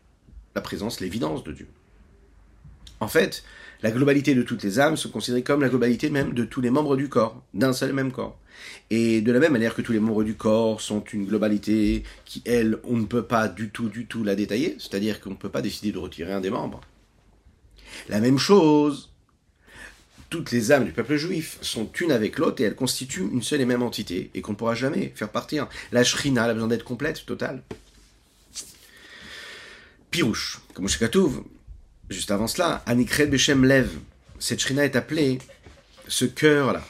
la 0.54 0.60
présence, 0.60 1.00
l'évidence 1.00 1.44
de 1.44 1.52
Dieu. 1.52 1.68
En 3.00 3.08
fait, 3.08 3.44
la 3.82 3.90
globalité 3.92 4.34
de 4.34 4.42
toutes 4.42 4.64
les 4.64 4.80
âmes 4.80 4.96
se 4.96 5.06
considère 5.06 5.44
comme 5.44 5.60
la 5.60 5.68
globalité 5.68 6.10
même 6.10 6.34
de 6.34 6.44
tous 6.44 6.60
les 6.60 6.70
membres 6.70 6.96
du 6.96 7.08
corps, 7.08 7.42
d'un 7.54 7.72
seul 7.72 7.92
même 7.92 8.10
corps. 8.10 8.38
Et 8.90 9.20
de 9.20 9.30
la 9.30 9.38
même 9.38 9.52
manière 9.52 9.74
que 9.74 9.82
tous 9.82 9.92
les 9.92 10.00
membres 10.00 10.24
du 10.24 10.34
corps 10.34 10.80
sont 10.80 11.04
une 11.12 11.26
globalité 11.26 12.02
qui, 12.24 12.42
elle, 12.44 12.78
on 12.82 12.96
ne 12.96 13.04
peut 13.04 13.22
pas 13.22 13.46
du 13.46 13.70
tout, 13.70 13.88
du 13.88 14.06
tout 14.06 14.24
la 14.24 14.34
détailler, 14.34 14.74
c'est-à-dire 14.80 15.20
qu'on 15.20 15.30
ne 15.30 15.36
peut 15.36 15.48
pas 15.48 15.62
décider 15.62 15.92
de 15.92 15.98
retirer 15.98 16.32
un 16.32 16.40
des 16.40 16.50
membres. 16.50 16.80
La 18.08 18.20
même 18.20 18.38
chose 18.38 19.12
toutes 20.30 20.50
les 20.50 20.72
âmes 20.72 20.84
du 20.84 20.92
peuple 20.92 21.16
juif 21.16 21.58
sont 21.62 21.90
une 22.00 22.12
avec 22.12 22.38
l'autre 22.38 22.62
et 22.62 22.66
elles 22.66 22.74
constituent 22.74 23.28
une 23.32 23.42
seule 23.42 23.60
et 23.60 23.66
même 23.66 23.82
entité 23.82 24.30
et 24.34 24.42
qu'on 24.42 24.52
ne 24.52 24.56
pourra 24.56 24.74
jamais 24.74 25.12
faire 25.14 25.30
partir. 25.30 25.68
La 25.92 26.04
shrina 26.04 26.44
a 26.44 26.52
besoin 26.52 26.68
d'être 26.68 26.84
complète, 26.84 27.24
totale. 27.24 27.62
Pirouche, 30.10 30.60
comme 30.74 30.88
Shekatouv, 30.88 31.42
juste 32.10 32.30
avant 32.30 32.46
cela, 32.46 32.82
Anikred 32.86 33.30
Beshem 33.30 33.64
Lev, 33.64 33.90
cette 34.38 34.60
shrina 34.60 34.84
est 34.84 34.96
appelée 34.96 35.38
ce 36.08 36.24
cœur-là. 36.24 36.84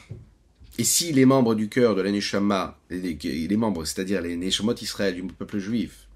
Et 0.78 0.84
si 0.84 1.12
les 1.12 1.24
membres 1.24 1.56
du 1.56 1.68
cœur 1.68 1.96
de 1.96 2.02
la 2.02 2.12
Neshama, 2.12 2.78
les, 2.88 3.56
membres, 3.56 3.84
c'est-à-dire 3.84 4.22
les 4.22 4.36
Neshamot 4.36 4.74
Israël 4.74 5.14
du 5.14 5.22
peuple 5.24 5.58
juif, 5.58 6.06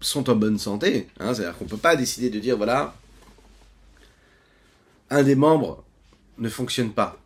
sont 0.00 0.28
en 0.28 0.34
bonne 0.34 0.58
santé, 0.58 1.06
hein, 1.20 1.32
c'est-à-dire 1.32 1.56
qu'on 1.56 1.64
ne 1.64 1.70
peut 1.70 1.76
pas 1.76 1.94
décider 1.96 2.28
de 2.28 2.40
dire, 2.40 2.56
voilà, 2.56 2.94
un 5.14 5.22
des 5.22 5.36
membres 5.36 5.84
ne 6.38 6.48
fonctionne 6.48 6.92
pas. 6.92 7.18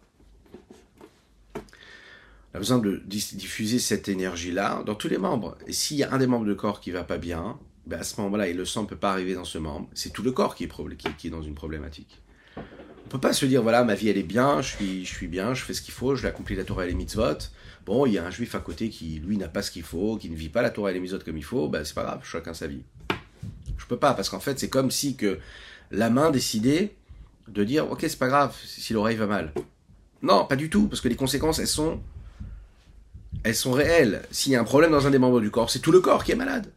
On 1.56 2.56
a 2.56 2.58
besoin 2.58 2.78
de 2.78 3.00
diffuser 3.06 3.78
cette 3.78 4.08
énergie-là 4.08 4.82
dans 4.84 4.94
tous 4.94 5.08
les 5.08 5.18
membres. 5.18 5.56
Et 5.66 5.72
s'il 5.72 5.96
y 5.96 6.02
a 6.02 6.12
un 6.12 6.18
des 6.18 6.26
membres 6.26 6.44
du 6.44 6.54
corps 6.54 6.80
qui 6.80 6.90
va 6.90 7.04
pas 7.04 7.18
bien, 7.18 7.58
ben 7.86 8.00
à 8.00 8.04
ce 8.04 8.20
moment-là, 8.20 8.48
et 8.48 8.52
le 8.52 8.64
sang 8.66 8.82
ne 8.82 8.86
peut 8.86 8.96
pas 8.96 9.10
arriver 9.10 9.34
dans 9.34 9.44
ce 9.44 9.56
membre, 9.56 9.88
c'est 9.94 10.12
tout 10.12 10.22
le 10.22 10.32
corps 10.32 10.54
qui 10.54 10.64
est, 10.64 11.30
dans 11.30 11.42
une 11.42 11.54
problématique. 11.54 12.20
On 12.56 13.08
peut 13.08 13.20
pas 13.20 13.32
se 13.32 13.46
dire, 13.46 13.62
voilà, 13.62 13.84
ma 13.84 13.94
vie 13.94 14.10
elle 14.10 14.18
est 14.18 14.22
bien, 14.22 14.60
je 14.60 14.76
suis, 14.76 15.06
je 15.06 15.10
suis 15.14 15.28
bien, 15.28 15.54
je 15.54 15.64
fais 15.64 15.72
ce 15.72 15.80
qu'il 15.80 15.94
faut, 15.94 16.14
je 16.14 16.24
l'accomplis 16.24 16.56
la 16.56 16.64
Torah 16.64 16.84
et 16.84 16.88
les 16.88 16.94
mitzvot. 16.94 17.38
Bon, 17.86 18.04
il 18.04 18.12
y 18.12 18.18
a 18.18 18.26
un 18.26 18.30
juif 18.30 18.54
à 18.54 18.58
côté 18.58 18.90
qui, 18.90 19.18
lui, 19.20 19.38
n'a 19.38 19.48
pas 19.48 19.62
ce 19.62 19.70
qu'il 19.70 19.82
faut, 19.82 20.18
qui 20.18 20.28
ne 20.28 20.36
vit 20.36 20.50
pas 20.50 20.60
la 20.60 20.68
Torah 20.68 20.90
et 20.90 20.94
les 20.94 21.00
mitzvot 21.00 21.20
comme 21.24 21.38
il 21.38 21.44
faut, 21.44 21.68
ben 21.68 21.84
c'est 21.84 21.94
pas 21.94 22.02
grave, 22.02 22.20
chacun 22.22 22.52
sa 22.52 22.66
vie. 22.66 22.82
Je 23.78 23.86
peux 23.86 23.96
pas, 23.96 24.12
parce 24.12 24.28
qu'en 24.28 24.40
fait, 24.40 24.58
c'est 24.58 24.68
comme 24.68 24.90
si 24.90 25.16
que 25.16 25.38
la 25.90 26.10
main 26.10 26.30
décidait 26.30 26.94
de 27.48 27.64
dire, 27.64 27.90
ok, 27.90 28.00
c'est 28.02 28.18
pas 28.18 28.28
grave 28.28 28.54
si 28.64 28.92
l'oreille 28.92 29.16
va 29.16 29.26
mal. 29.26 29.52
Non, 30.22 30.44
pas 30.44 30.56
du 30.56 30.70
tout, 30.70 30.88
parce 30.88 31.00
que 31.00 31.08
les 31.08 31.16
conséquences, 31.16 31.58
elles 31.58 31.66
sont, 31.68 32.00
elles 33.44 33.54
sont 33.54 33.72
réelles. 33.72 34.22
S'il 34.30 34.52
y 34.52 34.56
a 34.56 34.60
un 34.60 34.64
problème 34.64 34.90
dans 34.90 35.06
un 35.06 35.10
des 35.10 35.18
membres 35.18 35.40
du 35.40 35.50
corps, 35.50 35.70
c'est 35.70 35.78
tout 35.78 35.92
le 35.92 36.00
corps 36.00 36.24
qui 36.24 36.32
est 36.32 36.36
malade. 36.36 36.72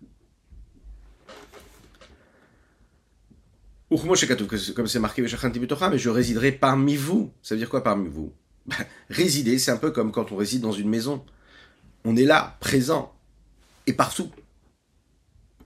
comme 4.74 4.88
c'est 4.88 5.00
marqué, 5.00 5.22
mais 5.22 5.98
je 5.98 6.10
résiderai 6.10 6.54
parmi 6.54 6.96
vous. 6.96 7.34
Ça 7.42 7.56
veut 7.56 7.60
dire 7.60 7.70
quoi 7.70 7.84
parmi 7.84 8.08
vous? 8.08 8.32
Bah, 8.66 8.76
Résider, 9.10 9.58
c'est 9.60 9.72
un 9.72 9.78
peu 9.78 9.92
comme 9.92 10.12
quand 10.12 10.32
on 10.32 10.38
réside 10.38 10.62
dans 10.62 10.72
une 10.72 10.88
maison. 10.88 11.26
On 12.06 12.16
est 12.16 12.24
là, 12.24 12.58
présent, 12.62 13.14
et 13.88 13.94
partout. 13.94 14.32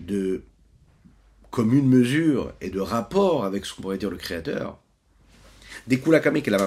de 0.00 0.42
commune 1.50 1.88
mesure 1.88 2.52
et 2.60 2.70
de 2.70 2.80
rapport 2.80 3.44
avec 3.44 3.64
ce 3.64 3.74
qu'on 3.74 3.82
pourrait 3.82 3.98
dire 3.98 4.10
le 4.10 4.16
créateur. 4.16 4.78
Des 5.86 5.98
Kulakame 6.00 6.42
que 6.42 6.50
la 6.50 6.58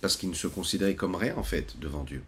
parce 0.00 0.16
qu'ils 0.16 0.30
ne 0.30 0.34
se 0.34 0.48
considéraient 0.48 0.96
comme 0.96 1.14
rien 1.14 1.36
en 1.36 1.44
fait 1.44 1.78
devant 1.78 2.04
Dieu. 2.04 2.22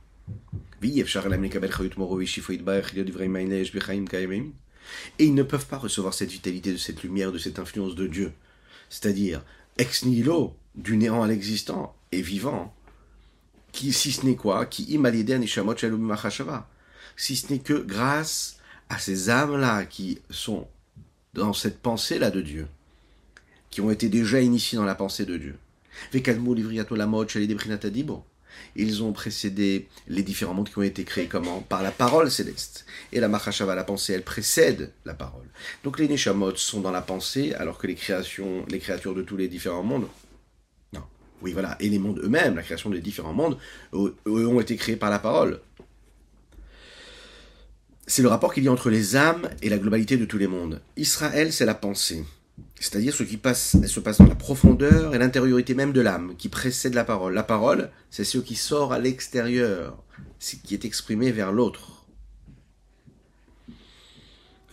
Et 5.19 5.25
ils 5.25 5.35
ne 5.35 5.43
peuvent 5.43 5.67
pas 5.67 5.79
recevoir 5.79 6.15
cette 6.15 6.31
vitalité, 6.31 6.73
de 6.73 6.77
cette 6.77 7.03
lumière, 7.03 7.33
de 7.33 7.39
cette 7.39 7.59
influence 7.59 7.95
de 7.95 8.07
Dieu. 8.07 8.33
C'est-à-dire, 8.89 9.43
ex 9.77 10.05
nihilo, 10.05 10.55
du 10.77 10.97
néant 10.97 11.23
à 11.23 11.27
l'existant, 11.27 11.97
et 12.13 12.23
vivant, 12.23 12.75
qui, 13.73 13.93
si 13.93 14.13
ce 14.13 14.25
n'est 14.25 14.37
quoi, 14.37 14.67
qui 14.67 14.85
si 17.17 17.37
ce 17.37 17.53
n'est 17.53 17.59
que 17.59 17.75
grâce 17.75 18.58
à 18.89 18.99
ces 18.99 19.31
âmes-là 19.31 19.85
qui 19.85 20.21
sont 20.31 20.67
dans 21.35 21.53
cette 21.53 21.81
pensée-là 21.81 22.31
de 22.31 22.41
Dieu, 22.41 22.67
qui 23.71 23.81
ont 23.81 23.91
été 23.91 24.09
déjà 24.09 24.41
initiés 24.41 24.77
dans 24.79 24.85
la 24.85 24.95
pensée 24.95 25.27
de 25.27 25.37
Dieu. 25.37 25.57
Ils 28.77 29.03
ont 29.03 29.13
précédé 29.13 29.89
les 30.09 30.23
différents 30.23 30.55
mondes 30.55 30.69
qui 30.69 30.79
ont 30.79 30.83
été 30.83 31.05
créés 31.05 31.27
comment? 31.27 31.61
Par 31.61 31.83
la 31.83 31.91
parole 31.91 32.31
céleste. 32.31 32.87
Et 33.13 33.21
la 33.21 33.29
Machashava, 33.29 33.75
la 33.75 33.85
pensée, 33.85 34.15
elle 34.15 34.23
précède 34.23 34.93
la 35.05 35.15
parole. 35.15 35.47
Donc 35.85 35.99
les 35.99 36.09
Neshamot 36.09 36.57
sont 36.57 36.81
dans 36.81 36.91
la 36.91 37.03
pensée, 37.03 37.55
alors 37.55 37.79
que 37.79 37.87
les 37.87 37.95
créations, 37.95 38.65
les 38.69 38.79
créatures 38.79 39.15
de 39.15 39.23
tous 39.23 39.37
les 39.37 39.49
différents 39.49 39.83
mondes, 39.83 40.09
non. 40.93 41.03
Oui, 41.43 41.53
voilà. 41.53 41.77
Et 41.81 41.89
les 41.89 41.99
mondes 41.99 42.21
eux-mêmes, 42.23 42.57
la 42.57 42.63
création 42.63 42.91
des 42.91 43.01
différents 43.01 43.35
mondes, 43.35 43.59
eux, 43.95 44.17
ont 44.27 44.61
été 44.61 44.77
créés 44.77 44.97
par 44.97 45.11
la 45.11 45.19
parole. 45.19 45.61
C'est 48.09 48.23
le 48.23 48.29
rapport 48.29 48.55
qu'il 48.55 48.65
y 48.65 48.69
a 48.69 48.73
entre 48.73 48.89
les 48.89 49.17
âmes 49.17 49.51
et 49.61 49.69
la 49.69 49.77
globalité 49.77 50.17
de 50.17 50.25
tous 50.25 50.39
les 50.39 50.47
mondes. 50.47 50.81
Israël, 50.97 51.53
c'est 51.53 51.67
la 51.67 51.75
pensée. 51.75 52.25
C'est-à-dire 52.81 53.15
ce 53.15 53.23
qui 53.23 53.37
passe, 53.37 53.77
se 53.87 54.01
passe 54.01 54.17
dans 54.17 54.27
la 54.27 54.35
profondeur 54.35 55.15
et 55.15 55.19
l'intériorité 55.19 55.75
même 55.75 55.93
de 55.93 56.01
l'âme, 56.01 56.35
qui 56.39 56.49
précède 56.49 56.95
la 56.95 57.05
parole. 57.05 57.35
La 57.35 57.43
parole, 57.43 57.91
c'est 58.11 58.25
ce 58.25 58.39
qui 58.39 58.57
sort 58.57 58.95
à 58.95 58.99
l'extérieur, 58.99 60.03
ce 60.39 60.57
qui 60.57 60.73
est 60.73 60.87
exprimé 60.87 61.33
vers 61.33 61.53
l'autre. 61.53 62.07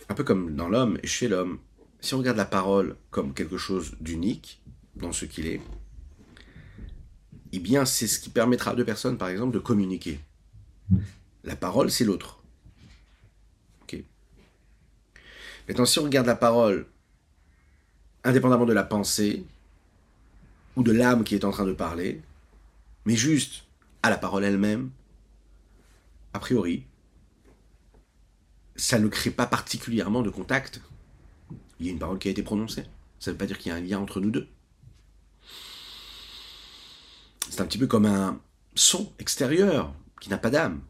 Un 0.08 0.14
peu 0.14 0.24
comme 0.24 0.56
dans 0.56 0.70
l'homme 0.70 0.98
et 1.02 1.06
chez 1.06 1.28
l'homme. 1.28 1.58
Si 2.00 2.14
on 2.14 2.18
regarde 2.18 2.38
la 2.38 2.46
parole 2.46 2.96
comme 3.10 3.34
quelque 3.34 3.58
chose 3.58 3.96
d'unique 4.00 4.62
dans 4.94 5.12
ce 5.12 5.26
qu'il 5.26 5.46
est, 5.46 5.60
eh 7.52 7.58
bien 7.58 7.84
c'est 7.84 8.06
ce 8.06 8.18
qui 8.18 8.30
permettra 8.30 8.70
à 8.70 8.74
deux 8.74 8.84
personnes, 8.86 9.18
par 9.18 9.28
exemple, 9.28 9.52
de 9.52 9.58
communiquer. 9.58 10.20
La 11.44 11.54
parole, 11.54 11.90
c'est 11.90 12.04
l'autre. 12.04 12.42
Ok. 13.82 14.02
Maintenant, 15.68 15.84
si 15.84 15.98
on 15.98 16.04
regarde 16.04 16.26
la 16.26 16.36
parole 16.36 16.86
indépendamment 18.24 18.66
de 18.66 18.72
la 18.72 18.84
pensée 18.84 19.44
ou 20.76 20.82
de 20.82 20.92
l'âme 20.92 21.24
qui 21.24 21.34
est 21.34 21.44
en 21.44 21.50
train 21.50 21.64
de 21.64 21.72
parler, 21.72 22.22
mais 23.04 23.16
juste 23.16 23.64
à 24.02 24.10
la 24.10 24.18
parole 24.18 24.44
elle-même, 24.44 24.90
a 26.34 26.38
priori, 26.38 26.84
ça 28.76 28.98
ne 28.98 29.08
crée 29.08 29.30
pas 29.30 29.46
particulièrement 29.46 30.22
de 30.22 30.30
contact. 30.30 30.80
Il 31.80 31.86
y 31.86 31.88
a 31.88 31.92
une 31.92 31.98
parole 31.98 32.18
qui 32.18 32.28
a 32.28 32.30
été 32.30 32.42
prononcée. 32.42 32.84
Ça 33.18 33.30
ne 33.30 33.34
veut 33.34 33.38
pas 33.38 33.46
dire 33.46 33.58
qu'il 33.58 33.72
y 33.72 33.74
a 33.74 33.78
un 33.78 33.80
lien 33.80 33.98
entre 33.98 34.20
nous 34.20 34.30
deux. 34.30 34.48
C'est 37.48 37.60
un 37.60 37.66
petit 37.66 37.78
peu 37.78 37.86
comme 37.86 38.06
un 38.06 38.40
son 38.74 39.12
extérieur 39.18 39.94
qui 40.20 40.28
n'a 40.28 40.38
pas 40.38 40.50
d'âme. 40.50 40.82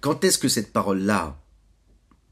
Quand 0.00 0.22
est-ce 0.22 0.38
que 0.38 0.48
cette 0.48 0.72
parole-là 0.72 1.38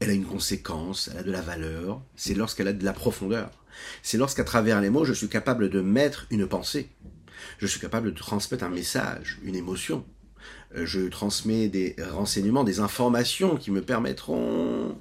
elle 0.03 0.09
a 0.09 0.13
une 0.13 0.25
conséquence, 0.25 1.09
elle 1.11 1.19
a 1.19 1.23
de 1.23 1.31
la 1.31 1.41
valeur, 1.41 2.01
c'est 2.15 2.33
lorsqu'elle 2.33 2.67
a 2.67 2.73
de 2.73 2.83
la 2.83 2.93
profondeur. 2.93 3.49
C'est 4.01 4.17
lorsqu'à 4.17 4.43
travers 4.43 4.81
les 4.81 4.89
mots, 4.89 5.05
je 5.05 5.13
suis 5.13 5.29
capable 5.29 5.69
de 5.69 5.81
mettre 5.81 6.27
une 6.29 6.45
pensée. 6.45 6.89
Je 7.57 7.67
suis 7.67 7.79
capable 7.79 8.13
de 8.13 8.17
transmettre 8.17 8.65
un 8.65 8.69
message, 8.69 9.39
une 9.43 9.55
émotion. 9.55 10.05
Euh, 10.75 10.85
je 10.85 11.07
transmets 11.07 11.69
des 11.69 11.95
renseignements, 12.11 12.63
des 12.63 12.81
informations 12.81 13.55
qui 13.55 13.71
me 13.71 13.81
permettront 13.81 14.97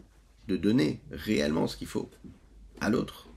de 0.47 0.57
donner 0.57 1.01
réellement 1.11 1.67
ce 1.67 1.77
qu'il 1.77 1.89
faut 1.89 2.09
à 2.81 2.89
l'autre. 2.89 3.29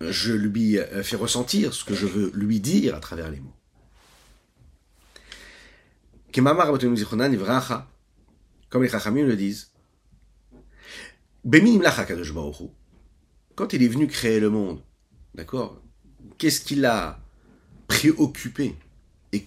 Je 0.00 0.32
lui 0.32 0.78
fais 1.02 1.16
ressentir 1.16 1.74
ce 1.74 1.84
que 1.84 1.94
je 1.94 2.06
veux 2.06 2.30
lui 2.32 2.60
dire 2.60 2.94
à 2.94 3.00
travers 3.00 3.30
les 3.30 3.40
mots 3.40 3.52
comme 8.68 8.82
les 8.82 8.88
Chachamim 8.88 9.24
le 9.24 9.36
disent. 9.36 9.70
Quand 13.54 13.72
il 13.72 13.82
est 13.82 13.88
venu 13.88 14.06
créer 14.06 14.40
le 14.40 14.50
monde, 14.50 14.82
d'accord 15.34 15.82
Qu'est-ce 16.36 16.60
qu'il 16.60 16.84
a 16.84 17.20
préoccupé 17.86 18.76
Et 19.32 19.46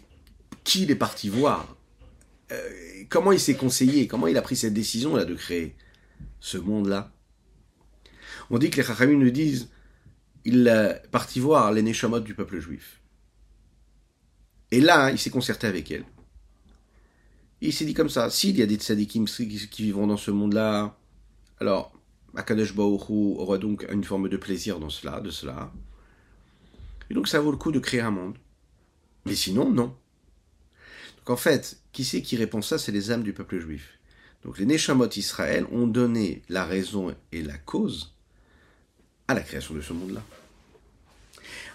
qui 0.63 0.83
il 0.83 0.91
est 0.91 0.95
parti 0.95 1.29
voir 1.29 1.75
euh, 2.51 2.69
Comment 3.09 3.31
il 3.31 3.39
s'est 3.39 3.55
conseillé 3.55 4.07
Comment 4.07 4.27
il 4.27 4.37
a 4.37 4.41
pris 4.41 4.55
cette 4.55 4.73
décision-là 4.73 5.25
de 5.25 5.35
créer 5.35 5.75
ce 6.39 6.57
monde-là? 6.57 7.11
On 8.49 8.57
dit 8.57 8.69
que 8.69 8.77
les 8.77 8.83
Chachamim 8.83 9.17
nous 9.17 9.31
disent 9.31 9.69
il 10.43 10.67
est 10.67 11.07
parti 11.11 11.39
voir 11.39 11.71
les 11.71 11.83
Neshamot 11.83 12.19
du 12.19 12.33
peuple 12.33 12.59
juif. 12.59 12.99
Et 14.71 14.81
là, 14.81 15.11
il 15.11 15.19
s'est 15.19 15.29
concerté 15.29 15.67
avec 15.67 15.91
elle 15.91 16.05
il 17.61 17.73
s'est 17.73 17.85
dit 17.85 17.93
comme 17.93 18.09
ça, 18.09 18.29
s'il 18.29 18.57
y 18.57 18.61
a 18.61 18.65
des 18.65 18.75
tzadikim 18.75 19.25
qui 19.25 19.83
vivront 19.83 20.07
dans 20.07 20.17
ce 20.17 20.31
monde-là, 20.31 20.97
alors 21.59 21.93
Akadosh 22.35 22.75
Baoru 22.75 23.35
aura 23.37 23.57
donc 23.57 23.85
une 23.91 24.03
forme 24.03 24.29
de 24.29 24.37
plaisir 24.37 24.79
dans 24.79 24.89
cela, 24.89 25.19
de 25.19 25.29
cela. 25.29 25.71
Et 27.09 27.13
donc 27.13 27.27
ça 27.27 27.39
vaut 27.39 27.51
le 27.51 27.57
coup 27.57 27.71
de 27.71 27.79
créer 27.79 28.01
un 28.01 28.11
monde. 28.11 28.35
Mais 29.25 29.35
sinon, 29.35 29.69
non. 29.69 29.95
Donc 31.17 31.29
en 31.29 31.37
fait, 31.37 31.77
qui 31.91 32.03
c'est 32.03 32.23
qui 32.23 32.35
répond 32.35 32.63
ça? 32.63 32.79
C'est 32.79 32.91
les 32.91 33.11
âmes 33.11 33.23
du 33.23 33.33
peuple 33.33 33.59
juif. 33.59 33.99
Donc 34.43 34.57
les 34.57 34.65
Neshamot 34.65 35.09
Israël 35.09 35.67
ont 35.71 35.85
donné 35.85 36.41
la 36.49 36.65
raison 36.65 37.13
et 37.31 37.43
la 37.43 37.57
cause 37.59 38.15
à 39.27 39.35
la 39.35 39.41
création 39.41 39.75
de 39.75 39.81
ce 39.81 39.93
monde-là. 39.93 40.23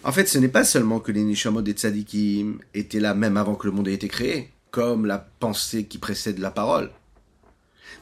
En 0.02 0.10
fait, 0.10 0.26
ce 0.26 0.38
n'est 0.38 0.48
pas 0.48 0.64
seulement 0.64 0.98
que 0.98 1.12
les 1.12 1.22
Neshamot 1.22 1.62
des 1.62 1.72
tzadikim 1.72 2.58
étaient 2.74 2.98
là 2.98 3.14
même 3.14 3.36
avant 3.36 3.54
que 3.54 3.66
le 3.68 3.72
monde 3.72 3.86
ait 3.86 3.94
été 3.94 4.08
créé 4.08 4.50
comme 4.76 5.06
la 5.06 5.16
pensée 5.16 5.86
qui 5.86 5.96
précède 5.96 6.38
la 6.38 6.50
parole. 6.50 6.90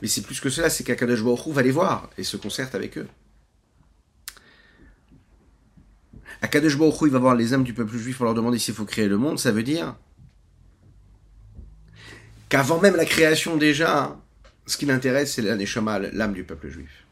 Mais 0.03 0.09
c'est 0.09 0.23
plus 0.23 0.41
que 0.41 0.51
cela, 0.51 0.69
c'est 0.71 0.83
qu'Akadosh 0.83 1.23
Baruch 1.23 1.47
va 1.47 1.63
les 1.63 1.71
voir 1.71 2.11
et 2.19 2.25
se 2.25 2.37
concerte 2.37 2.75
avec 2.75 2.99
eux. 2.99 3.07
Akadosh 6.43 6.77
Baruch 6.77 6.97
il 7.03 7.11
va 7.11 7.21
voir 7.21 7.37
les 7.37 7.55
âmes 7.55 7.63
du 7.63 7.75
peuple 7.75 7.97
juif 7.97 8.17
pour 8.17 8.25
leur 8.25 8.35
demander 8.35 8.59
s'il 8.59 8.75
faut 8.75 8.85
créer 8.85 9.07
le 9.07 9.19
monde, 9.19 9.39
ça 9.39 9.53
veut 9.53 9.63
dire 9.63 9.95
qu'avant 12.49 12.81
même 12.81 12.97
la 12.97 13.05
création 13.05 13.57
déjà, 13.57 14.21
ce 14.67 14.77
qui 14.77 14.87
l'intéresse, 14.87 15.35
c'est 15.35 15.43
l'âme 15.43 16.33
du 16.33 16.43
peuple 16.43 16.71
juif. 16.71 17.07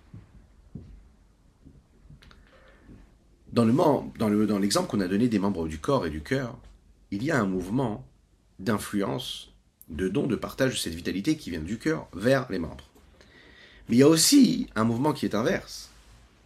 Dans 3.53 3.65
le 3.65 3.73
dans 4.19 4.29
le, 4.29 4.45
dans 4.45 4.59
l'exemple 4.59 4.91
qu'on 4.91 5.01
a 5.01 5.07
donné 5.07 5.29
des 5.29 5.39
membres 5.39 5.69
du 5.69 5.79
corps 5.79 6.05
et 6.05 6.11
du 6.11 6.21
cœur, 6.21 6.59
il 7.13 7.23
y 7.23 7.31
a 7.31 7.39
un 7.39 7.47
mouvement 7.47 8.05
d'influence, 8.59 9.52
de 9.93 10.09
don, 10.09 10.27
de 10.27 10.37
partage 10.37 10.73
de 10.73 10.79
cette 10.79 10.95
vitalité 10.95 11.37
qui 11.37 11.51
vient 11.51 11.61
du 11.61 11.79
cœur 11.79 12.09
vers 12.15 12.47
les 12.51 12.59
membres. 12.59 12.89
Mais 13.89 13.97
il 13.97 13.99
y 13.99 14.03
a 14.03 14.09
aussi 14.09 14.69
un 14.75 14.85
mouvement 14.85 15.13
qui 15.13 15.27
est 15.27 15.35
inverse. 15.35 15.91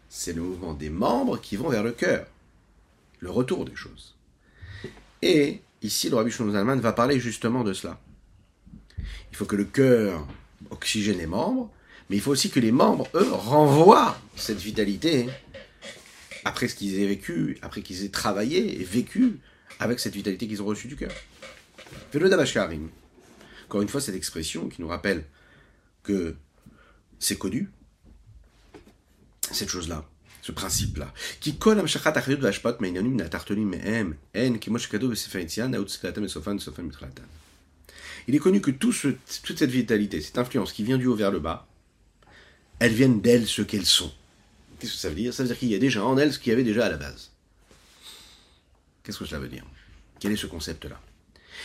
C'est 0.08 0.32
le 0.32 0.42
mouvement 0.42 0.74
des 0.74 0.90
membres 0.90 1.40
qui 1.40 1.56
vont 1.56 1.68
vers 1.68 1.82
le 1.82 1.92
cœur. 1.92 2.26
Le 3.20 3.30
retour 3.30 3.64
des 3.64 3.76
choses. 3.76 4.14
Et 5.22 5.60
ici, 5.82 6.10
le 6.10 6.16
Rabbi 6.16 6.30
Shlomo 6.30 6.52
va 6.52 6.92
parler 6.92 7.20
justement 7.20 7.64
de 7.64 7.72
cela. 7.72 7.98
Il 9.30 9.36
faut 9.36 9.44
que 9.44 9.56
le 9.56 9.64
cœur 9.64 10.26
oxygène 10.70 11.18
les 11.18 11.26
membres, 11.26 11.70
mais 12.08 12.16
il 12.16 12.22
faut 12.22 12.30
aussi 12.30 12.50
que 12.50 12.60
les 12.60 12.72
membres, 12.72 13.08
eux, 13.14 13.30
renvoient 13.30 14.18
cette 14.36 14.58
vitalité 14.58 15.28
après 16.44 16.68
ce 16.68 16.74
qu'ils 16.74 17.00
aient 17.00 17.06
vécu, 17.06 17.58
après 17.62 17.82
qu'ils 17.82 18.04
aient 18.04 18.10
travaillé 18.10 18.80
et 18.80 18.84
vécu 18.84 19.38
avec 19.80 20.00
cette 20.00 20.14
vitalité 20.14 20.46
qu'ils 20.46 20.62
ont 20.62 20.66
reçue 20.66 20.88
du 20.88 20.96
cœur. 20.96 21.12
Encore 23.66 23.82
une 23.82 23.88
fois, 23.88 24.00
cette 24.00 24.14
expression 24.14 24.68
qui 24.68 24.80
nous 24.80 24.88
rappelle 24.88 25.24
que 26.02 26.36
c'est 27.18 27.36
connu, 27.36 27.68
cette 29.50 29.68
chose-là, 29.68 30.04
ce 30.42 30.52
principe-là. 30.52 31.12
Qui 31.40 31.56
colle 31.56 31.80
Il 38.28 38.34
est 38.34 38.38
connu 38.38 38.60
que 38.60 38.70
tout 38.70 38.92
toute 39.42 39.58
cette 39.58 39.70
vitalité, 39.70 40.20
cette 40.20 40.38
influence 40.38 40.72
qui 40.72 40.84
vient 40.84 40.98
du 40.98 41.06
haut 41.06 41.16
vers 41.16 41.30
le 41.30 41.40
bas, 41.40 41.66
elles 42.78 42.92
viennent 42.92 43.20
d'elles 43.20 43.46
ce 43.46 43.62
qu'elles 43.62 43.86
sont. 43.86 44.12
Qu'est-ce 44.78 44.92
que 44.92 44.98
ça 44.98 45.08
veut 45.08 45.14
dire? 45.14 45.32
Ça 45.32 45.42
veut 45.42 45.48
dire 45.48 45.58
qu'il 45.58 45.68
y 45.68 45.74
a 45.74 45.78
déjà 45.78 46.04
en 46.04 46.18
elles 46.18 46.32
ce 46.32 46.38
qu'il 46.38 46.50
y 46.50 46.52
avait 46.52 46.64
déjà 46.64 46.86
à 46.86 46.90
la 46.90 46.96
base. 46.96 47.30
Qu'est-ce 49.02 49.18
que 49.18 49.26
ça 49.26 49.38
veut 49.38 49.48
dire? 49.48 49.64
Quel 50.20 50.32
est 50.32 50.36
ce 50.36 50.46
concept-là? 50.46 51.00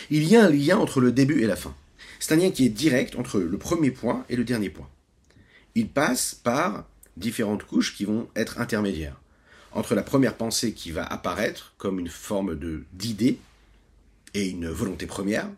Il 0.10 0.24
y 0.24 0.36
a 0.36 0.46
un 0.46 0.50
lien 0.50 0.78
entre 0.78 1.02
le 1.02 1.12
début 1.12 1.42
et 1.42 1.48
la 1.48 1.56
fin. 1.56 1.76
C'est 2.22 2.34
un 2.34 2.38
lien 2.38 2.52
qui 2.52 2.66
est 2.66 2.70
direct 2.70 3.18
entre 3.18 3.42
le 3.42 3.58
premier 3.58 3.92
point 3.92 4.26
et 4.30 4.38
le 4.38 4.46
dernier 4.46 4.70
point 4.70 4.90
il 5.76 5.90
passe 5.90 6.36
par 6.36 6.88
différentes 7.18 7.64
couches 7.64 7.96
qui 7.96 8.06
vont 8.06 8.28
être 8.36 8.60
intermédiaires. 8.60 9.20
Entre 9.74 9.96
la 9.96 10.04
première 10.04 10.36
pensée 10.36 10.74
qui 10.74 10.92
va 10.92 11.06
apparaître 11.06 11.74
comme 11.78 12.00
une 12.00 12.10
forme 12.10 12.60
d'idée 12.94 13.40
et 14.34 14.50
une 14.50 14.68
volonté 14.68 15.06
première, 15.06 15.50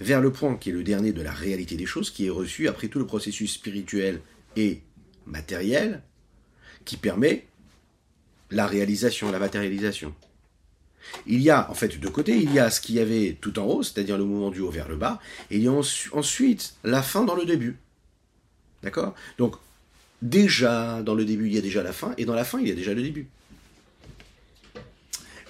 vers 0.00 0.20
le 0.20 0.30
point 0.30 0.56
qui 0.56 0.70
est 0.70 0.72
le 0.72 0.84
dernier 0.84 1.12
de 1.12 1.22
la 1.22 1.32
réalité 1.32 1.76
des 1.76 1.86
choses, 1.86 2.10
qui 2.10 2.26
est 2.26 2.30
reçu 2.30 2.68
après 2.68 2.88
tout 2.88 2.98
le 2.98 3.06
processus 3.06 3.54
spirituel 3.54 4.20
et 4.56 4.82
matériel, 5.26 6.02
qui 6.84 6.96
permet 6.96 7.46
la 8.50 8.66
réalisation, 8.66 9.30
la 9.30 9.38
matérialisation. 9.38 10.14
Il 11.26 11.40
y 11.40 11.50
a 11.50 11.70
en 11.70 11.74
fait 11.74 11.98
deux 11.98 12.10
côtés, 12.10 12.36
il 12.36 12.52
y 12.52 12.58
a 12.58 12.70
ce 12.70 12.80
qu'il 12.80 12.94
y 12.94 13.00
avait 13.00 13.36
tout 13.40 13.58
en 13.58 13.64
haut, 13.64 13.82
c'est-à-dire 13.82 14.18
le 14.18 14.24
mouvement 14.24 14.50
du 14.50 14.60
haut 14.60 14.70
vers 14.70 14.88
le 14.88 14.96
bas, 14.96 15.20
et 15.50 15.56
il 15.56 15.62
y 15.62 15.68
a 15.68 15.72
ensuite 15.72 16.74
la 16.84 17.02
fin 17.02 17.24
dans 17.24 17.34
le 17.34 17.44
début. 17.44 17.76
D'accord? 18.82 19.14
Donc, 19.38 19.56
déjà, 20.20 21.02
dans 21.02 21.14
le 21.14 21.24
début, 21.24 21.46
il 21.46 21.54
y 21.54 21.58
a 21.58 21.62
déjà 21.62 21.82
la 21.82 21.92
fin, 21.92 22.14
et 22.18 22.24
dans 22.24 22.34
la 22.34 22.44
fin, 22.44 22.58
il 22.60 22.68
y 22.68 22.72
a 22.72 22.74
déjà 22.74 22.94
le 22.94 23.02
début. 23.02 23.28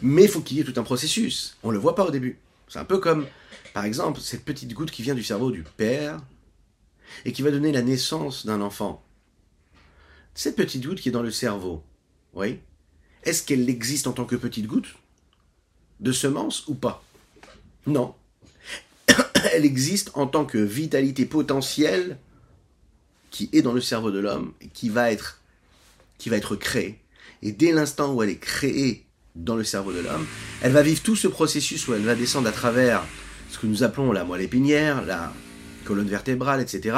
Mais 0.02 0.25
il 0.25 0.28
faut 0.28 0.40
qu'il 0.40 0.56
y 0.56 0.61
ait 0.61 0.64
tout 0.64 0.78
un 0.78 0.82
processus. 0.82 1.56
On 1.62 1.68
ne 1.68 1.75
le 1.75 1.78
voit 1.78 1.94
pas 1.94 2.04
au 2.04 2.11
début. 2.11 2.38
C'est 2.68 2.80
un 2.80 2.85
peu 2.85 2.99
comme, 2.99 3.26
par 3.73 3.85
exemple, 3.85 4.21
cette 4.21 4.44
petite 4.44 4.73
goutte 4.75 4.90
qui 4.90 5.02
vient 5.02 5.14
du 5.14 5.23
cerveau 5.23 5.50
du 5.50 5.62
père 5.62 6.21
et 7.25 7.32
qui 7.32 7.43
va 7.43 7.50
donner 7.50 7.71
la 7.71 7.82
naissance 7.82 8.45
d'un 8.45 8.60
enfant. 8.60 9.04
Cette 10.34 10.56
petite 10.56 10.84
goutte 10.84 11.00
qui 11.00 11.10
est 11.10 11.12
dans 11.12 11.23
le 11.23 11.30
cerveau, 11.30 11.84
oui, 12.34 12.58
est-ce 13.23 13.45
qu'elle 13.45 13.69
existe 13.69 14.06
en 14.06 14.12
tant 14.12 14.25
que 14.25 14.34
petite 14.34 14.67
goutte? 14.67 14.95
De 16.02 16.12
semence 16.12 16.67
ou 16.67 16.75
pas? 16.75 17.02
Non. 17.86 18.15
Elle 19.54 19.65
existe 19.65 20.10
en 20.15 20.26
tant 20.26 20.45
que 20.45 20.58
vitalité 20.58 21.25
potentielle 21.25 22.19
qui 23.30 23.49
est 23.52 23.62
dans 23.62 23.73
le 23.73 23.80
cerveau 23.80 24.10
de 24.10 24.19
l'homme 24.19 24.52
et 24.60 24.69
qui 24.69 24.91
va 24.91 25.10
être, 25.10 25.41
qui 26.19 26.30
créée. 26.60 26.99
Et 27.43 27.52
dès 27.52 27.73
l'instant 27.73 28.12
où 28.12 28.23
elle 28.23 28.28
est 28.28 28.38
créée 28.38 29.04
dans 29.34 29.56
le 29.56 29.65
cerveau 29.65 29.93
de 29.93 30.00
l'homme, 30.00 30.26
elle 30.60 30.73
va 30.73 30.82
vivre 30.82 31.02
tout 31.02 31.17
ce 31.17 31.26
processus 31.26 31.88
où 31.88 31.95
elle 31.95 32.02
va 32.02 32.15
descendre 32.15 32.47
à 32.47 32.52
travers 32.52 33.02
ce 33.50 33.58
que 33.58 33.67
nous 33.67 33.82
appelons 33.82 34.12
la 34.12 34.25
moelle 34.25 34.43
épinière, 34.43 35.04
la 35.04 35.32
colonne 35.84 36.08
vertébrale, 36.08 36.60
etc., 36.60 36.97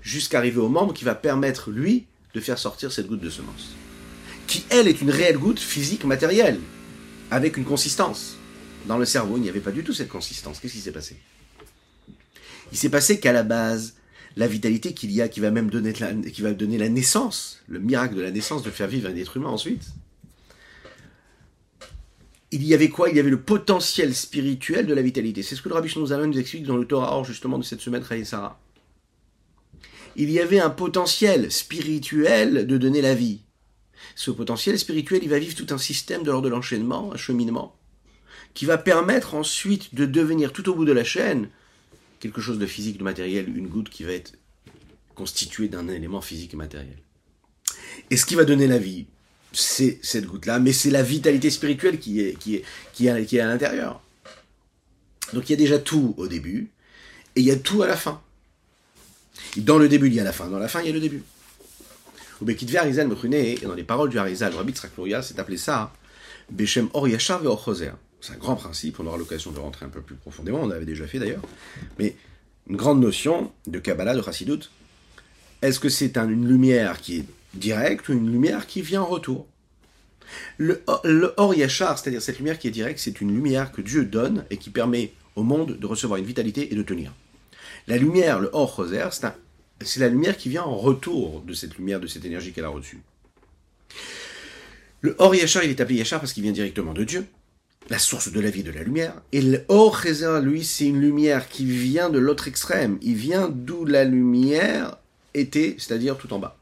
jusqu'à 0.00 0.38
arriver 0.38 0.58
au 0.58 0.68
membre 0.68 0.94
qui 0.94 1.04
va 1.04 1.14
permettre, 1.14 1.70
lui, 1.70 2.06
de 2.34 2.40
faire 2.40 2.58
sortir 2.58 2.90
cette 2.90 3.06
goutte 3.06 3.20
de 3.20 3.30
semence. 3.30 3.74
Qui, 4.46 4.64
elle, 4.70 4.88
est 4.88 5.00
une 5.00 5.10
réelle 5.10 5.38
goutte 5.38 5.60
physique, 5.60 6.04
matérielle, 6.04 6.60
avec 7.30 7.56
une 7.56 7.64
consistance. 7.64 8.36
Dans 8.86 8.98
le 8.98 9.04
cerveau, 9.04 9.36
il 9.36 9.42
n'y 9.42 9.48
avait 9.48 9.60
pas 9.60 9.72
du 9.72 9.82
tout 9.82 9.92
cette 9.92 10.08
consistance. 10.08 10.60
Qu'est-ce 10.60 10.74
qui 10.74 10.80
s'est 10.80 10.92
passé? 10.92 11.16
Il 12.72 12.78
s'est 12.78 12.90
passé 12.90 13.20
qu'à 13.20 13.32
la 13.32 13.42
base, 13.42 13.94
la 14.36 14.46
vitalité 14.46 14.94
qu'il 14.94 15.12
y 15.12 15.22
a, 15.22 15.28
qui 15.28 15.40
va 15.40 15.50
même 15.50 15.70
donner 15.70 15.92
la, 15.94 16.12
qui 16.12 16.42
va 16.42 16.52
donner 16.52 16.78
la 16.78 16.88
naissance, 16.88 17.62
le 17.68 17.78
miracle 17.78 18.14
de 18.14 18.22
la 18.22 18.30
naissance, 18.30 18.62
de 18.62 18.70
faire 18.70 18.88
vivre 18.88 19.08
un 19.08 19.16
être 19.16 19.36
humain 19.36 19.50
ensuite. 19.50 19.84
Il 22.50 22.62
y 22.62 22.74
avait 22.74 22.88
quoi? 22.88 23.08
Il 23.10 23.16
y 23.16 23.20
avait 23.20 23.30
le 23.30 23.40
potentiel 23.40 24.14
spirituel 24.14 24.86
de 24.86 24.94
la 24.94 25.02
vitalité. 25.02 25.42
C'est 25.42 25.56
ce 25.56 25.62
que 25.62 25.68
le 25.68 25.74
Rabbi 25.74 25.88
Shlomo 25.88 26.06
nous 26.26 26.38
explique 26.38 26.64
dans 26.64 26.76
le 26.76 26.86
Torah, 26.86 27.22
justement, 27.24 27.58
de 27.58 27.64
cette 27.64 27.80
semaine 27.80 28.04
Sarah. 28.24 28.60
Il 30.16 30.30
y 30.30 30.38
avait 30.38 30.60
un 30.60 30.70
potentiel 30.70 31.50
spirituel 31.50 32.66
de 32.66 32.78
donner 32.78 33.02
la 33.02 33.14
vie. 33.14 33.40
Ce 34.14 34.30
potentiel 34.30 34.78
spirituel, 34.78 35.20
il 35.24 35.30
va 35.30 35.40
vivre 35.40 35.56
tout 35.56 35.66
un 35.70 35.78
système 35.78 36.22
de 36.22 36.30
l'ordre 36.30 36.44
de 36.44 36.54
l'enchaînement, 36.54 37.12
un 37.12 37.16
cheminement, 37.16 37.76
qui 38.54 38.64
va 38.64 38.78
permettre 38.78 39.34
ensuite 39.34 39.94
de 39.94 40.06
devenir 40.06 40.52
tout 40.52 40.68
au 40.68 40.74
bout 40.74 40.84
de 40.84 40.92
la 40.92 41.04
chaîne 41.04 41.48
quelque 42.20 42.40
chose 42.40 42.58
de 42.58 42.66
physique, 42.66 42.98
de 42.98 43.04
matériel, 43.04 43.54
une 43.54 43.68
goutte 43.68 43.90
qui 43.90 44.02
va 44.02 44.12
être 44.12 44.32
constituée 45.14 45.68
d'un 45.68 45.88
élément 45.88 46.22
physique 46.22 46.54
et 46.54 46.56
matériel. 46.56 46.96
Et 48.10 48.16
ce 48.16 48.24
qui 48.24 48.34
va 48.34 48.44
donner 48.44 48.66
la 48.66 48.78
vie, 48.78 49.06
c'est 49.52 49.98
cette 50.02 50.24
goutte-là, 50.24 50.58
mais 50.58 50.72
c'est 50.72 50.90
la 50.90 51.02
vitalité 51.02 51.50
spirituelle 51.50 51.98
qui 51.98 52.20
est, 52.20 52.38
qui 52.38 52.56
est, 52.56 52.64
qui 52.94 53.08
est, 53.08 53.26
qui 53.26 53.36
est 53.36 53.40
à 53.40 53.46
l'intérieur. 53.46 54.00
Donc 55.32 55.48
il 55.48 55.52
y 55.52 55.54
a 55.54 55.58
déjà 55.58 55.78
tout 55.78 56.14
au 56.16 56.26
début, 56.26 56.70
et 57.36 57.40
il 57.40 57.46
y 57.46 57.50
a 57.50 57.56
tout 57.56 57.82
à 57.82 57.86
la 57.86 57.96
fin. 57.96 58.22
Dans 59.56 59.78
le 59.78 59.88
début, 59.88 60.06
il 60.06 60.14
y 60.14 60.20
a 60.20 60.24
la 60.24 60.32
fin. 60.32 60.48
Dans 60.48 60.58
la 60.58 60.68
fin, 60.68 60.80
il 60.80 60.86
y 60.86 60.90
a 60.90 60.94
le 60.94 61.00
début. 61.00 61.22
Au 62.40 62.44
Bekitve 62.44 62.76
Arizal 62.76 63.10
et 63.32 63.58
dans 63.62 63.74
les 63.74 63.84
paroles 63.84 64.10
du 64.10 64.18
Harizal, 64.18 64.54
Rabbi 64.54 64.74
c'est 64.74 65.38
appelé 65.38 65.56
ça 65.56 65.92
Beshem 66.50 66.88
Or 66.92 67.06
Yachar 67.06 67.42
c'est 68.24 68.32
un 68.32 68.36
grand 68.36 68.56
principe, 68.56 69.00
on 69.00 69.06
aura 69.06 69.18
l'occasion 69.18 69.50
de 69.50 69.58
rentrer 69.58 69.84
un 69.84 69.90
peu 69.90 70.00
plus 70.00 70.14
profondément, 70.14 70.60
on 70.62 70.70
avait 70.70 70.86
déjà 70.86 71.06
fait 71.06 71.18
d'ailleurs. 71.18 71.42
Mais 71.98 72.16
une 72.70 72.76
grande 72.76 72.98
notion 72.98 73.52
de 73.66 73.78
Kabbalah, 73.78 74.14
de 74.14 74.22
Chassidut, 74.22 74.70
est-ce 75.60 75.78
que 75.78 75.90
c'est 75.90 76.16
une 76.16 76.48
lumière 76.48 77.02
qui 77.02 77.18
est 77.18 77.24
directe 77.52 78.08
ou 78.08 78.14
une 78.14 78.32
lumière 78.32 78.66
qui 78.66 78.80
vient 78.80 79.02
en 79.02 79.06
retour? 79.06 79.46
Le, 80.56 80.82
le 81.04 81.34
Or 81.36 81.54
Yachar, 81.54 81.98
c'est-à-dire 81.98 82.22
cette 82.22 82.38
lumière 82.38 82.58
qui 82.58 82.66
est 82.66 82.70
directe, 82.70 82.98
c'est 82.98 83.20
une 83.20 83.30
lumière 83.30 83.72
que 83.72 83.82
Dieu 83.82 84.06
donne 84.06 84.46
et 84.48 84.56
qui 84.56 84.70
permet 84.70 85.12
au 85.36 85.42
monde 85.42 85.76
de 85.78 85.86
recevoir 85.86 86.18
une 86.18 86.24
vitalité 86.24 86.72
et 86.72 86.76
de 86.76 86.82
tenir. 86.82 87.12
La 87.88 87.98
lumière, 87.98 88.40
le 88.40 88.48
Or 88.54 88.74
Choser, 88.74 89.06
c'est 89.82 90.00
la 90.00 90.08
lumière 90.08 90.38
qui 90.38 90.48
vient 90.48 90.62
en 90.62 90.76
retour 90.76 91.42
de 91.42 91.52
cette 91.52 91.76
lumière, 91.76 92.00
de 92.00 92.06
cette 92.06 92.24
énergie 92.24 92.52
qu'elle 92.52 92.64
a 92.64 92.70
reçue. 92.70 93.02
Le 95.02 95.14
Or 95.18 95.34
Yachar, 95.34 95.62
il 95.62 95.68
est 95.68 95.80
appelé 95.82 95.98
Yachar 95.98 96.20
parce 96.20 96.32
qu'il 96.32 96.42
vient 96.42 96.52
directement 96.52 96.94
de 96.94 97.04
Dieu 97.04 97.26
la 97.90 97.98
source 97.98 98.32
de 98.32 98.40
la 98.40 98.50
vie, 98.50 98.62
de 98.62 98.70
la 98.70 98.82
lumière. 98.82 99.20
Et 99.32 99.42
le 99.42 99.64
Or 99.68 100.02
lui, 100.42 100.64
c'est 100.64 100.86
une 100.86 101.00
lumière 101.00 101.48
qui 101.48 101.64
vient 101.66 102.10
de 102.10 102.18
l'autre 102.18 102.48
extrême. 102.48 102.98
Il 103.02 103.14
vient 103.14 103.48
d'où 103.48 103.84
la 103.84 104.04
lumière 104.04 104.96
était, 105.34 105.76
c'est-à-dire 105.78 106.16
tout 106.16 106.32
en 106.32 106.38
bas. 106.38 106.56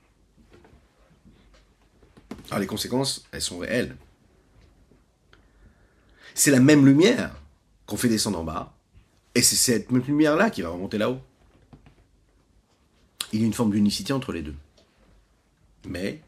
Alors 2.51 2.61
les 2.61 2.67
conséquences, 2.67 3.25
elles 3.33 3.43
sont 3.43 3.59
réelles. 3.59 3.97
C'est 6.35 6.51
la 6.51 6.61
même 6.61 6.85
lumière 6.85 7.35
qu'on 7.87 7.97
fait 7.97 8.09
descendre 8.09 8.39
en 8.39 8.45
bas, 8.45 8.75
et 9.35 9.43
c'est 9.43 9.57
cette 9.57 9.91
même 9.91 10.03
lumière-là 10.03 10.51
qui 10.51 10.63
va 10.63 10.71
remonter 10.71 10.99
là-haut. 10.99 11.21
Il 13.33 13.41
y 13.41 13.45
a 13.45 13.47
une 13.47 13.53
forme 13.53 13.71
d'unicité 13.71 14.13
entre 14.13 14.33
les 14.33 14.43
deux. 14.43 14.55
Mais 15.87 16.21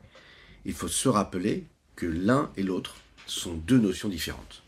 il 0.65 0.73
faut 0.73 0.89
se 0.89 1.09
rappeler 1.09 1.67
que 1.97 2.07
l'un 2.07 2.51
et 2.57 2.63
l'autre 2.63 2.97
sont 3.27 3.55
deux 3.55 3.79
notions 3.79 4.09
différentes 4.09 4.64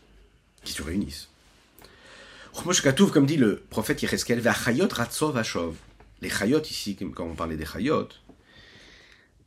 qui 0.67 0.73
se 0.73 0.83
réunissent. 0.83 1.29
Comme 2.53 3.25
dit 3.25 3.37
le 3.37 3.63
prophète 3.69 4.01
les 6.21 6.29
chayot 6.29 6.61
ici, 6.61 6.97
quand 7.15 7.23
on 7.23 7.35
parlait 7.35 7.55
des 7.55 7.65
chayot, 7.65 8.09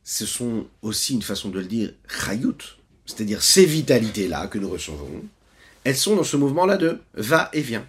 ce 0.03 0.25
sont 0.25 0.67
aussi 0.81 1.13
une 1.13 1.21
façon 1.21 1.49
de 1.49 1.59
le 1.59 1.65
dire, 1.65 1.93
chayut, 2.07 2.77
c'est-à-dire 3.05 3.43
ces 3.43 3.65
vitalités-là 3.65 4.47
que 4.47 4.57
nous 4.57 4.69
recevons, 4.69 5.23
elles 5.83 5.97
sont 5.97 6.15
dans 6.15 6.23
ce 6.23 6.37
mouvement-là 6.37 6.77
de 6.77 6.99
va 7.13 7.49
et 7.53 7.61
vient. 7.61 7.85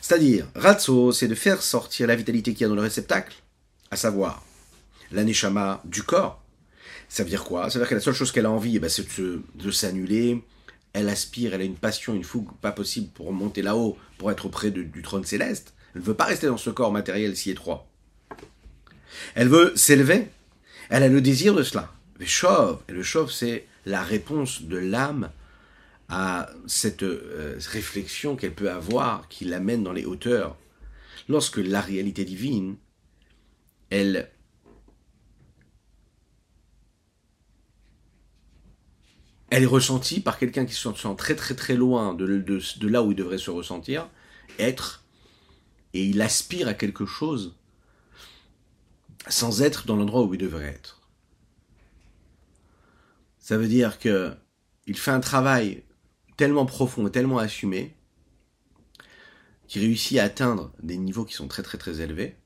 C'est-à-dire, 0.00 0.46
Ratso, 0.54 1.12
c'est 1.12 1.28
de 1.28 1.34
faire 1.34 1.60
sortir 1.60 2.06
la 2.06 2.16
vitalité 2.16 2.52
qu'il 2.52 2.62
y 2.62 2.64
a 2.64 2.68
dans 2.68 2.74
le 2.74 2.82
réceptacle, 2.82 3.36
à 3.90 3.96
savoir 3.96 4.42
l'aneshama 5.10 5.82
du 5.84 6.02
corps. 6.02 6.42
Ça 7.08 7.24
veut 7.24 7.28
dire 7.28 7.44
quoi? 7.44 7.68
Ça 7.68 7.78
veut 7.78 7.84
dire 7.84 7.90
que 7.90 7.94
la 7.96 8.00
seule 8.00 8.14
chose 8.14 8.32
qu'elle 8.32 8.46
a 8.46 8.50
envie, 8.50 8.76
eh 8.76 8.78
ben, 8.78 8.88
c'est 8.88 9.06
de 9.18 9.70
s'annuler. 9.70 10.42
Elle 10.92 11.08
aspire, 11.08 11.54
elle 11.54 11.60
a 11.60 11.64
une 11.64 11.76
passion, 11.76 12.14
une 12.14 12.24
fougue 12.24 12.52
pas 12.60 12.72
possible 12.72 13.08
pour 13.12 13.32
monter 13.32 13.62
là-haut, 13.62 13.96
pour 14.18 14.30
être 14.30 14.46
auprès 14.46 14.70
du 14.70 15.02
trône 15.02 15.24
céleste. 15.24 15.74
Elle 15.94 16.02
ne 16.02 16.06
veut 16.06 16.14
pas 16.14 16.24
rester 16.24 16.46
dans 16.46 16.56
ce 16.56 16.70
corps 16.70 16.92
matériel 16.92 17.36
si 17.36 17.50
étroit. 17.50 17.88
Elle 19.34 19.48
veut 19.48 19.72
s'élever. 19.76 20.28
Elle 20.88 21.02
a 21.02 21.08
le 21.08 21.20
désir 21.20 21.54
de 21.54 21.62
cela. 21.62 21.92
Le 22.18 22.26
chauve, 22.26 22.80
et 22.88 22.92
le 22.92 23.02
chauve, 23.02 23.30
c'est 23.30 23.66
la 23.86 24.02
réponse 24.02 24.62
de 24.62 24.76
l'âme 24.76 25.30
à 26.08 26.50
cette 26.66 27.04
euh, 27.04 27.58
réflexion 27.70 28.36
qu'elle 28.36 28.52
peut 28.52 28.70
avoir 28.70 29.28
qui 29.28 29.44
l'amène 29.44 29.84
dans 29.84 29.92
les 29.92 30.04
hauteurs. 30.04 30.56
Lorsque 31.28 31.58
la 31.58 31.80
réalité 31.80 32.24
divine, 32.24 32.76
elle 33.90 34.28
elle 39.50 39.64
est 39.64 39.66
ressentie 39.66 40.20
par 40.20 40.38
quelqu'un 40.38 40.64
qui 40.64 40.74
se 40.74 40.92
sent 40.94 41.14
très 41.16 41.34
très 41.34 41.54
très 41.54 41.74
loin 41.74 42.14
de, 42.14 42.86
là 42.86 43.02
où 43.02 43.10
il 43.10 43.16
devrait 43.16 43.38
se 43.38 43.50
ressentir, 43.50 44.08
être, 44.58 45.04
et 45.92 46.04
il 46.04 46.22
aspire 46.22 46.68
à 46.68 46.74
quelque 46.74 47.04
chose 47.04 47.56
sans 49.28 49.62
être 49.62 49.86
dans 49.86 49.96
l'endroit 49.96 50.22
où 50.22 50.34
il 50.34 50.38
devrait 50.38 50.68
être. 50.68 51.00
Ça 53.38 53.58
veut 53.58 53.68
dire 53.68 53.98
que 53.98 54.32
il 54.86 54.96
fait 54.96 55.10
un 55.10 55.20
travail 55.20 55.82
tellement 56.36 56.64
profond 56.64 57.06
et 57.06 57.10
tellement 57.10 57.38
assumé 57.38 57.94
qu'il 59.66 59.82
réussit 59.82 60.18
à 60.18 60.24
atteindre 60.24 60.72
des 60.82 60.96
niveaux 60.96 61.24
qui 61.24 61.34
sont 61.34 61.48
très 61.48 61.62
très 61.62 61.78
très 61.78 62.00
élevés. 62.00 62.36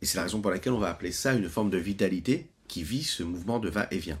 Et 0.00 0.06
c'est 0.06 0.16
la 0.18 0.24
raison 0.24 0.40
pour 0.40 0.50
laquelle 0.50 0.72
on 0.72 0.78
va 0.78 0.90
appeler 0.90 1.12
ça 1.12 1.34
une 1.34 1.48
forme 1.48 1.70
de 1.70 1.78
vitalité 1.78 2.50
qui 2.68 2.82
vit 2.82 3.04
ce 3.04 3.22
mouvement 3.22 3.58
de 3.58 3.68
va-et-vient. 3.68 4.20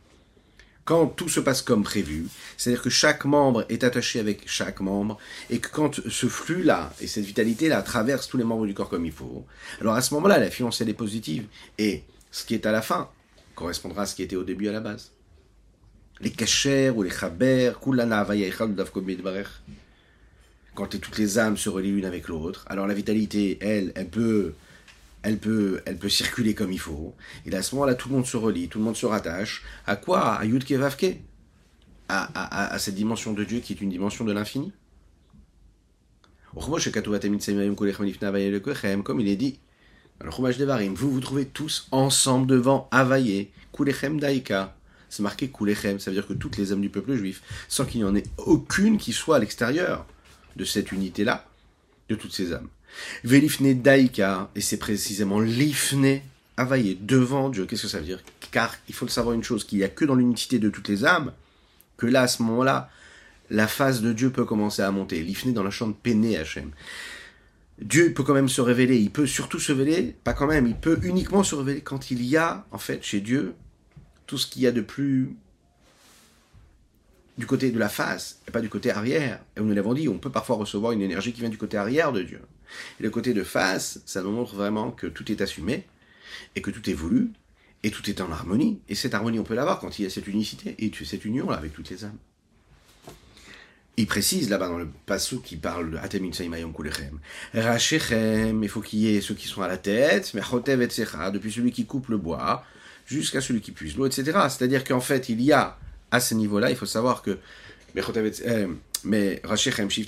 quand 0.85 1.07
tout 1.07 1.29
se 1.29 1.39
passe 1.39 1.61
comme 1.61 1.83
prévu, 1.83 2.27
c'est-à-dire 2.57 2.81
que 2.81 2.89
chaque 2.89 3.25
membre 3.25 3.65
est 3.69 3.83
attaché 3.83 4.19
avec 4.19 4.47
chaque 4.47 4.79
membre, 4.79 5.17
et 5.49 5.59
que 5.59 5.69
quand 5.69 6.01
ce 6.09 6.27
flux-là 6.27 6.91
et 6.99 7.07
cette 7.07 7.25
vitalité-là 7.25 7.81
traverse 7.81 8.27
tous 8.27 8.37
les 8.37 8.43
membres 8.43 8.65
du 8.65 8.73
corps 8.73 8.89
comme 8.89 9.05
il 9.05 9.11
faut, 9.11 9.45
alors 9.79 9.93
à 9.93 10.01
ce 10.01 10.13
moment-là, 10.15 10.39
la 10.39 10.49
fiance 10.49 10.81
elle 10.81 10.89
est 10.89 10.93
positive, 10.93 11.45
et 11.77 12.03
ce 12.31 12.45
qui 12.45 12.55
est 12.55 12.65
à 12.65 12.71
la 12.71 12.81
fin 12.81 13.09
correspondra 13.55 14.03
à 14.03 14.05
ce 14.05 14.15
qui 14.15 14.23
était 14.23 14.35
au 14.35 14.43
début 14.43 14.67
à 14.69 14.71
la 14.71 14.79
base. 14.79 15.11
Les 16.19 16.31
cachers 16.31 16.89
ou 16.89 17.03
les 17.03 17.09
chaber, 17.09 17.73
quand 20.73 20.87
toutes 20.87 21.17
les 21.17 21.39
âmes 21.39 21.57
se 21.57 21.69
relient 21.69 21.91
l'une 21.91 22.05
avec 22.05 22.27
l'autre, 22.27 22.65
alors 22.67 22.87
la 22.87 22.93
vitalité, 22.93 23.57
elle, 23.61 23.91
elle 23.95 24.09
peut 24.09 24.53
elle 25.23 25.37
peut, 25.37 25.81
elle 25.85 25.97
peut 25.97 26.09
circuler 26.09 26.55
comme 26.55 26.71
il 26.71 26.79
faut. 26.79 27.15
Et 27.45 27.53
à 27.53 27.61
ce 27.61 27.75
moment-là, 27.75 27.95
tout 27.95 28.09
le 28.09 28.15
monde 28.15 28.25
se 28.25 28.37
relie, 28.37 28.67
tout 28.67 28.79
le 28.79 28.85
monde 28.85 28.95
se 28.95 29.05
rattache. 29.05 29.63
À 29.85 29.95
quoi? 29.95 30.33
À 30.33 30.45
Yud 30.45 30.63
Vavke? 30.71 31.17
À, 32.09 32.23
à, 32.33 32.73
à, 32.73 32.79
cette 32.79 32.95
dimension 32.95 33.33
de 33.33 33.43
Dieu 33.43 33.59
qui 33.59 33.73
est 33.73 33.81
une 33.81 33.89
dimension 33.89 34.25
de 34.25 34.33
l'infini. 34.33 34.73
Comme 39.03 39.19
il 39.21 39.27
est 39.29 39.35
dit, 39.37 39.59
vous 40.23 41.11
vous 41.11 41.19
trouvez 41.21 41.45
tous 41.45 41.87
ensemble 41.91 42.47
devant 42.47 42.89
Avaye, 42.91 43.49
Kulechem 43.71 44.19
Daika. 44.19 44.75
C'est 45.07 45.23
marqué 45.23 45.49
Kulechem, 45.49 45.99
ça 45.99 46.11
veut 46.11 46.15
dire 46.15 46.27
que 46.27 46.33
toutes 46.33 46.57
les 46.57 46.73
âmes 46.73 46.81
du 46.81 46.89
peuple 46.89 47.15
juif, 47.15 47.41
sans 47.69 47.85
qu'il 47.85 48.01
n'y 48.01 48.07
en 48.07 48.15
ait 48.15 48.23
aucune 48.37 48.97
qui 48.97 49.13
soit 49.13 49.37
à 49.37 49.39
l'extérieur 49.39 50.05
de 50.57 50.65
cette 50.65 50.91
unité-là, 50.91 51.47
de 52.09 52.15
toutes 52.15 52.33
ces 52.33 52.51
âmes. 52.53 52.67
Velifne 53.23 53.73
daika, 53.81 54.49
et 54.55 54.61
c'est 54.61 54.77
précisément 54.77 55.39
l'ifne, 55.39 56.19
availlé 56.57 56.97
devant 57.01 57.49
Dieu. 57.49 57.65
Qu'est-ce 57.65 57.83
que 57.83 57.87
ça 57.87 57.99
veut 57.99 58.05
dire? 58.05 58.23
Car 58.51 58.75
il 58.87 58.95
faut 58.95 59.07
savoir 59.07 59.33
une 59.33 59.43
chose, 59.43 59.63
qu'il 59.63 59.77
n'y 59.79 59.83
a 59.83 59.89
que 59.89 60.05
dans 60.05 60.15
l'unité 60.15 60.59
de 60.59 60.69
toutes 60.69 60.89
les 60.89 61.05
âmes, 61.05 61.31
que 61.97 62.05
là, 62.05 62.23
à 62.23 62.27
ce 62.27 62.43
moment-là, 62.43 62.89
la 63.49 63.67
face 63.67 64.01
de 64.01 64.13
Dieu 64.13 64.29
peut 64.29 64.45
commencer 64.45 64.81
à 64.81 64.91
monter. 64.91 65.21
L'ifne 65.21 65.53
dans 65.53 65.63
la 65.63 65.71
chambre 65.71 65.95
Péné 66.01 66.37
Hachem. 66.37 66.71
Dieu 67.79 68.13
peut 68.13 68.23
quand 68.23 68.33
même 68.33 68.49
se 68.49 68.61
révéler, 68.61 68.97
il 68.97 69.09
peut 69.09 69.25
surtout 69.25 69.59
se 69.59 69.71
révéler, 69.71 70.15
pas 70.23 70.33
quand 70.33 70.45
même, 70.45 70.67
il 70.67 70.75
peut 70.75 70.99
uniquement 71.03 71.43
se 71.43 71.55
révéler 71.55 71.81
quand 71.81 72.11
il 72.11 72.23
y 72.23 72.37
a, 72.37 72.65
en 72.71 72.77
fait, 72.77 73.03
chez 73.03 73.21
Dieu, 73.21 73.55
tout 74.27 74.37
ce 74.37 74.45
qu'il 74.45 74.61
y 74.61 74.67
a 74.67 74.71
de 74.71 74.81
plus 74.81 75.35
du 77.37 77.47
côté 77.47 77.71
de 77.71 77.79
la 77.79 77.89
face 77.89 78.39
et 78.47 78.51
pas 78.51 78.61
du 78.61 78.69
côté 78.69 78.91
arrière. 78.91 79.39
Et 79.57 79.61
nous 79.61 79.73
l'avons 79.73 79.95
dit, 79.95 80.07
on 80.07 80.19
peut 80.19 80.29
parfois 80.29 80.57
recevoir 80.57 80.91
une 80.91 81.01
énergie 81.01 81.33
qui 81.33 81.41
vient 81.41 81.49
du 81.49 81.57
côté 81.57 81.75
arrière 81.75 82.11
de 82.11 82.21
Dieu. 82.21 82.41
Le 82.99 83.09
côté 83.09 83.33
de 83.33 83.43
face, 83.43 84.01
ça 84.05 84.21
nous 84.21 84.31
montre 84.31 84.55
vraiment 84.55 84.91
que 84.91 85.07
tout 85.07 85.31
est 85.31 85.41
assumé, 85.41 85.85
et 86.55 86.61
que 86.61 86.71
tout 86.71 86.89
est 86.89 86.93
voulu, 86.93 87.31
et 87.83 87.91
tout 87.91 88.09
est 88.09 88.21
en 88.21 88.31
harmonie. 88.31 88.79
Et 88.89 88.95
cette 88.95 89.13
harmonie, 89.13 89.39
on 89.39 89.43
peut 89.43 89.55
l'avoir 89.55 89.79
quand 89.79 89.99
il 89.99 90.03
y 90.03 90.05
a 90.05 90.09
cette 90.09 90.27
unicité, 90.27 90.75
et 90.79 90.91
cette 91.03 91.25
union-là 91.25 91.57
avec 91.57 91.73
toutes 91.73 91.89
les 91.89 92.05
âmes. 92.05 92.17
Il 93.97 94.07
précise 94.07 94.49
là-bas 94.49 94.69
dans 94.69 94.77
le 94.77 94.87
passage 95.05 95.41
qui 95.43 95.57
parle 95.57 95.91
de 95.91 95.97
Atemin 95.97 96.31
Saimayom 96.31 96.73
Kulechem. 96.73 97.19
Il 97.53 98.69
faut 98.69 98.81
qu'il 98.81 98.99
y 98.99 99.15
ait 99.15 99.21
ceux 99.21 99.35
qui 99.35 99.47
sont 99.47 99.61
à 99.61 99.67
la 99.67 99.77
tête, 99.77 100.33
mais 100.33 100.41
Chotev 100.41 100.81
etc., 100.81 101.05
depuis 101.33 101.51
celui 101.51 101.71
qui 101.71 101.85
coupe 101.85 102.07
le 102.07 102.17
bois, 102.17 102.63
jusqu'à 103.05 103.41
celui 103.41 103.59
qui 103.59 103.71
puise 103.71 103.97
l'eau, 103.97 104.05
etc. 104.05 104.23
C'est-à-dire 104.49 104.85
qu'en 104.85 105.01
fait, 105.01 105.27
il 105.27 105.41
y 105.41 105.51
a, 105.51 105.77
à 106.09 106.19
ce 106.19 106.33
niveau-là, 106.33 106.69
il 106.69 106.77
faut 106.77 106.85
savoir 106.85 107.21
que 107.21 107.37
mais 109.03 109.41
Rachechem, 109.43 109.89
il 109.89 109.99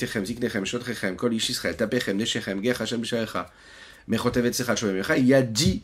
y 5.25 5.33
a 5.33 5.41
dix, 5.41 5.81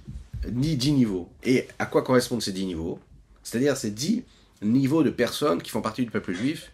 dix, 0.47 0.77
dix 0.77 0.91
niveaux. 0.91 1.29
Et 1.43 1.67
à 1.79 1.85
quoi 1.85 2.03
correspondent 2.03 2.41
ces 2.41 2.51
dix 2.51 2.65
niveaux? 2.65 2.99
C'est-à-dire 3.43 3.77
ces 3.77 3.91
dix 3.91 4.23
niveaux 4.61 5.03
de 5.03 5.09
personnes 5.09 5.61
qui 5.61 5.71
font 5.71 5.81
partie 5.81 6.03
du 6.03 6.11
peuple 6.11 6.33
juif 6.33 6.71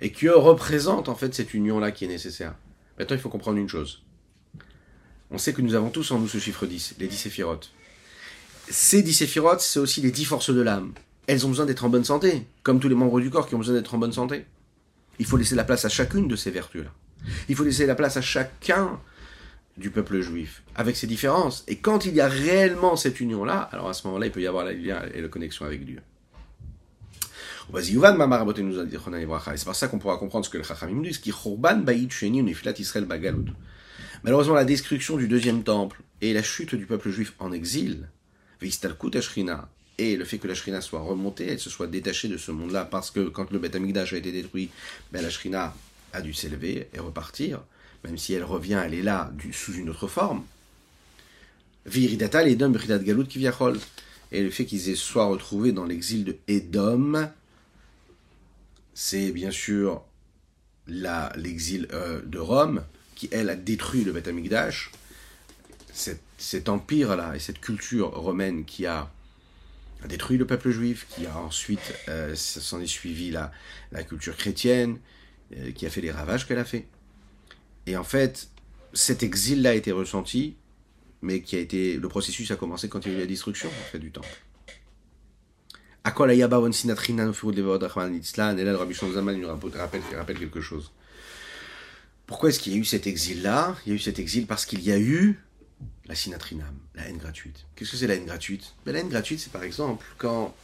et 0.00 0.12
qui 0.12 0.28
représentent 0.28 1.08
en 1.08 1.14
fait 1.14 1.34
cette 1.34 1.54
union-là 1.54 1.90
qui 1.90 2.04
est 2.04 2.08
nécessaire. 2.08 2.54
Maintenant, 2.98 3.16
il 3.16 3.20
faut 3.20 3.28
comprendre 3.28 3.58
une 3.58 3.68
chose. 3.68 4.02
On 5.30 5.38
sait 5.38 5.52
que 5.52 5.62
nous 5.62 5.74
avons 5.74 5.90
tous 5.90 6.10
en 6.12 6.18
nous 6.18 6.28
ce 6.28 6.38
chiffre 6.38 6.66
10, 6.66 6.96
les 6.98 7.08
10 7.08 7.16
séphirotes. 7.16 7.72
Ces 8.68 9.02
10 9.02 9.14
séphirotes, 9.14 9.60
c'est 9.60 9.80
aussi 9.80 10.00
les 10.00 10.10
10 10.10 10.24
forces 10.24 10.50
de 10.50 10.60
l'âme. 10.60 10.92
Elles 11.26 11.44
ont 11.46 11.48
besoin 11.48 11.66
d'être 11.66 11.84
en 11.84 11.88
bonne 11.88 12.04
santé, 12.04 12.46
comme 12.62 12.78
tous 12.78 12.88
les 12.88 12.94
membres 12.94 13.20
du 13.20 13.30
corps 13.30 13.48
qui 13.48 13.54
ont 13.54 13.58
besoin 13.58 13.74
d'être 13.74 13.94
en 13.94 13.98
bonne 13.98 14.12
santé. 14.12 14.44
Il 15.18 15.26
faut 15.26 15.36
laisser 15.36 15.54
la 15.54 15.64
place 15.64 15.84
à 15.84 15.88
chacune 15.88 16.28
de 16.28 16.36
ces 16.36 16.50
vertus-là. 16.50 16.90
Il 17.48 17.56
faut 17.56 17.64
laisser 17.64 17.86
la 17.86 17.94
place 17.94 18.16
à 18.16 18.20
chacun 18.20 19.00
du 19.76 19.90
peuple 19.90 20.20
juif, 20.20 20.62
avec 20.74 20.96
ses 20.96 21.06
différences. 21.06 21.64
Et 21.68 21.76
quand 21.76 22.06
il 22.06 22.14
y 22.14 22.20
a 22.20 22.28
réellement 22.28 22.96
cette 22.96 23.20
union-là, 23.20 23.68
alors 23.72 23.88
à 23.88 23.92
ce 23.92 24.06
moment-là, 24.06 24.26
il 24.26 24.32
peut 24.32 24.40
y 24.40 24.46
avoir 24.46 24.64
la 24.64 24.72
lien 24.72 25.02
et 25.12 25.20
la 25.20 25.28
connexion 25.28 25.66
avec 25.66 25.84
Dieu. 25.84 26.00
C'est 27.72 27.94
pour 29.64 29.74
ça 29.74 29.88
qu'on 29.88 29.98
pourra 29.98 30.18
comprendre 30.18 30.44
ce 30.44 30.50
que 30.50 30.58
le 30.58 30.62
Chachamim 30.62 31.02
dit, 31.02 31.10
qui 31.20 31.32
Malheureusement, 34.22 34.54
la 34.54 34.64
destruction 34.64 35.16
du 35.16 35.28
deuxième 35.28 35.62
temple 35.62 36.00
et 36.20 36.32
la 36.32 36.42
chute 36.42 36.74
du 36.74 36.86
peuple 36.86 37.10
juif 37.10 37.34
en 37.38 37.52
exil, 37.52 38.08
et 39.98 40.16
le 40.16 40.24
fait 40.24 40.38
que 40.38 40.48
la 40.48 40.54
Shrina 40.54 40.80
soit 40.80 41.00
remontée, 41.00 41.46
elle 41.48 41.58
se 41.58 41.70
soit 41.70 41.86
détachée 41.86 42.28
de 42.28 42.36
ce 42.36 42.50
monde-là, 42.50 42.84
parce 42.84 43.10
que 43.10 43.28
quand 43.28 43.50
le 43.50 43.58
Beth 43.58 43.74
Amikdash 43.74 44.12
a 44.12 44.18
été 44.18 44.32
détruit, 44.32 44.70
ben 45.12 45.22
la 45.22 45.30
Shrina 45.30 45.74
a 46.12 46.20
dû 46.20 46.34
s'élever 46.34 46.88
et 46.92 46.98
repartir, 46.98 47.62
même 48.04 48.18
si 48.18 48.34
elle 48.34 48.44
revient, 48.44 48.80
elle 48.84 48.94
est 48.94 49.02
là 49.02 49.32
sous 49.52 49.74
une 49.74 49.88
autre 49.88 50.08
forme. 50.08 50.44
Viridata, 51.86 52.42
l'Edom, 52.42 52.70
Bridat 52.70 52.98
Galut, 52.98 53.26
Kiviachol. 53.26 53.78
Et 54.32 54.42
le 54.42 54.50
fait 54.50 54.66
qu'ils 54.66 54.96
soient 54.96 55.26
retrouvés 55.26 55.70
dans 55.70 55.84
l'exil 55.84 56.24
de 56.24 56.36
Edom, 56.48 57.30
c'est 58.92 59.30
bien 59.30 59.52
sûr 59.52 60.02
l'exil 60.88 61.86
euh, 61.92 62.20
de 62.24 62.38
Rome, 62.38 62.82
qui 63.14 63.28
elle 63.30 63.50
a 63.50 63.56
détruit 63.56 64.04
le 64.04 64.12
Beth 64.12 64.26
Amikdash. 64.26 64.90
Cet 66.38 66.68
empire-là 66.68 67.36
et 67.36 67.38
cette 67.38 67.60
culture 67.60 68.10
romaine 68.10 68.64
qui 68.64 68.84
a 68.84 69.10
a 70.06 70.08
détruit 70.08 70.38
le 70.38 70.46
peuple 70.46 70.70
juif, 70.70 71.06
qui 71.10 71.26
a 71.26 71.36
ensuite 71.36 71.94
euh, 72.08 72.36
s'en 72.36 72.80
est 72.80 72.86
suivi 72.86 73.32
la, 73.32 73.50
la 73.90 74.04
culture 74.04 74.36
chrétienne, 74.36 74.98
euh, 75.56 75.72
qui 75.72 75.84
a 75.84 75.90
fait 75.90 76.00
les 76.00 76.12
ravages 76.12 76.46
qu'elle 76.46 76.58
a 76.58 76.64
fait. 76.64 76.86
Et 77.86 77.96
en 77.96 78.04
fait, 78.04 78.48
cet 78.92 79.24
exil-là 79.24 79.70
a 79.70 79.74
été 79.74 79.90
ressenti, 79.90 80.54
mais 81.22 81.42
qui 81.42 81.56
a 81.56 81.58
été 81.58 81.96
le 81.96 82.08
processus 82.08 82.52
a 82.52 82.56
commencé 82.56 82.88
quand 82.88 83.04
il 83.04 83.12
y 83.12 83.14
a 83.14 83.18
eu 83.18 83.20
la 83.20 83.26
destruction 83.26 83.68
en 83.68 83.90
fait, 83.90 83.98
du 83.98 84.12
temple. 84.12 84.28
Et 86.04 86.08
là, 86.08 86.24
le 86.24 86.36
Rabbi 88.76 88.96
nous 89.02 89.48
rappelle 89.48 90.38
quelque 90.38 90.60
chose. 90.60 90.92
Pourquoi 92.26 92.50
est-ce 92.50 92.60
qu'il 92.60 92.74
y 92.74 92.76
a 92.76 92.78
eu 92.78 92.84
cet 92.84 93.08
exil-là? 93.08 93.74
Il 93.84 93.88
y 93.90 93.92
a 93.92 93.96
eu 93.96 93.98
cet 93.98 94.20
exil 94.20 94.46
parce 94.46 94.66
qu'il 94.66 94.82
y 94.82 94.92
a 94.92 95.00
eu 95.00 95.40
la 96.06 96.14
sinatrinam, 96.14 96.74
la 96.94 97.08
haine 97.08 97.18
gratuite. 97.18 97.66
Qu'est-ce 97.74 97.92
que 97.92 97.96
c'est 97.96 98.06
la 98.06 98.14
haine 98.14 98.26
gratuite? 98.26 98.74
Ben, 98.84 98.92
La 98.92 99.00
haine 99.00 99.08
gratuite, 99.08 99.40
c'est 99.40 99.52
par 99.52 99.62
exemple 99.64 100.04
quand 100.18 100.54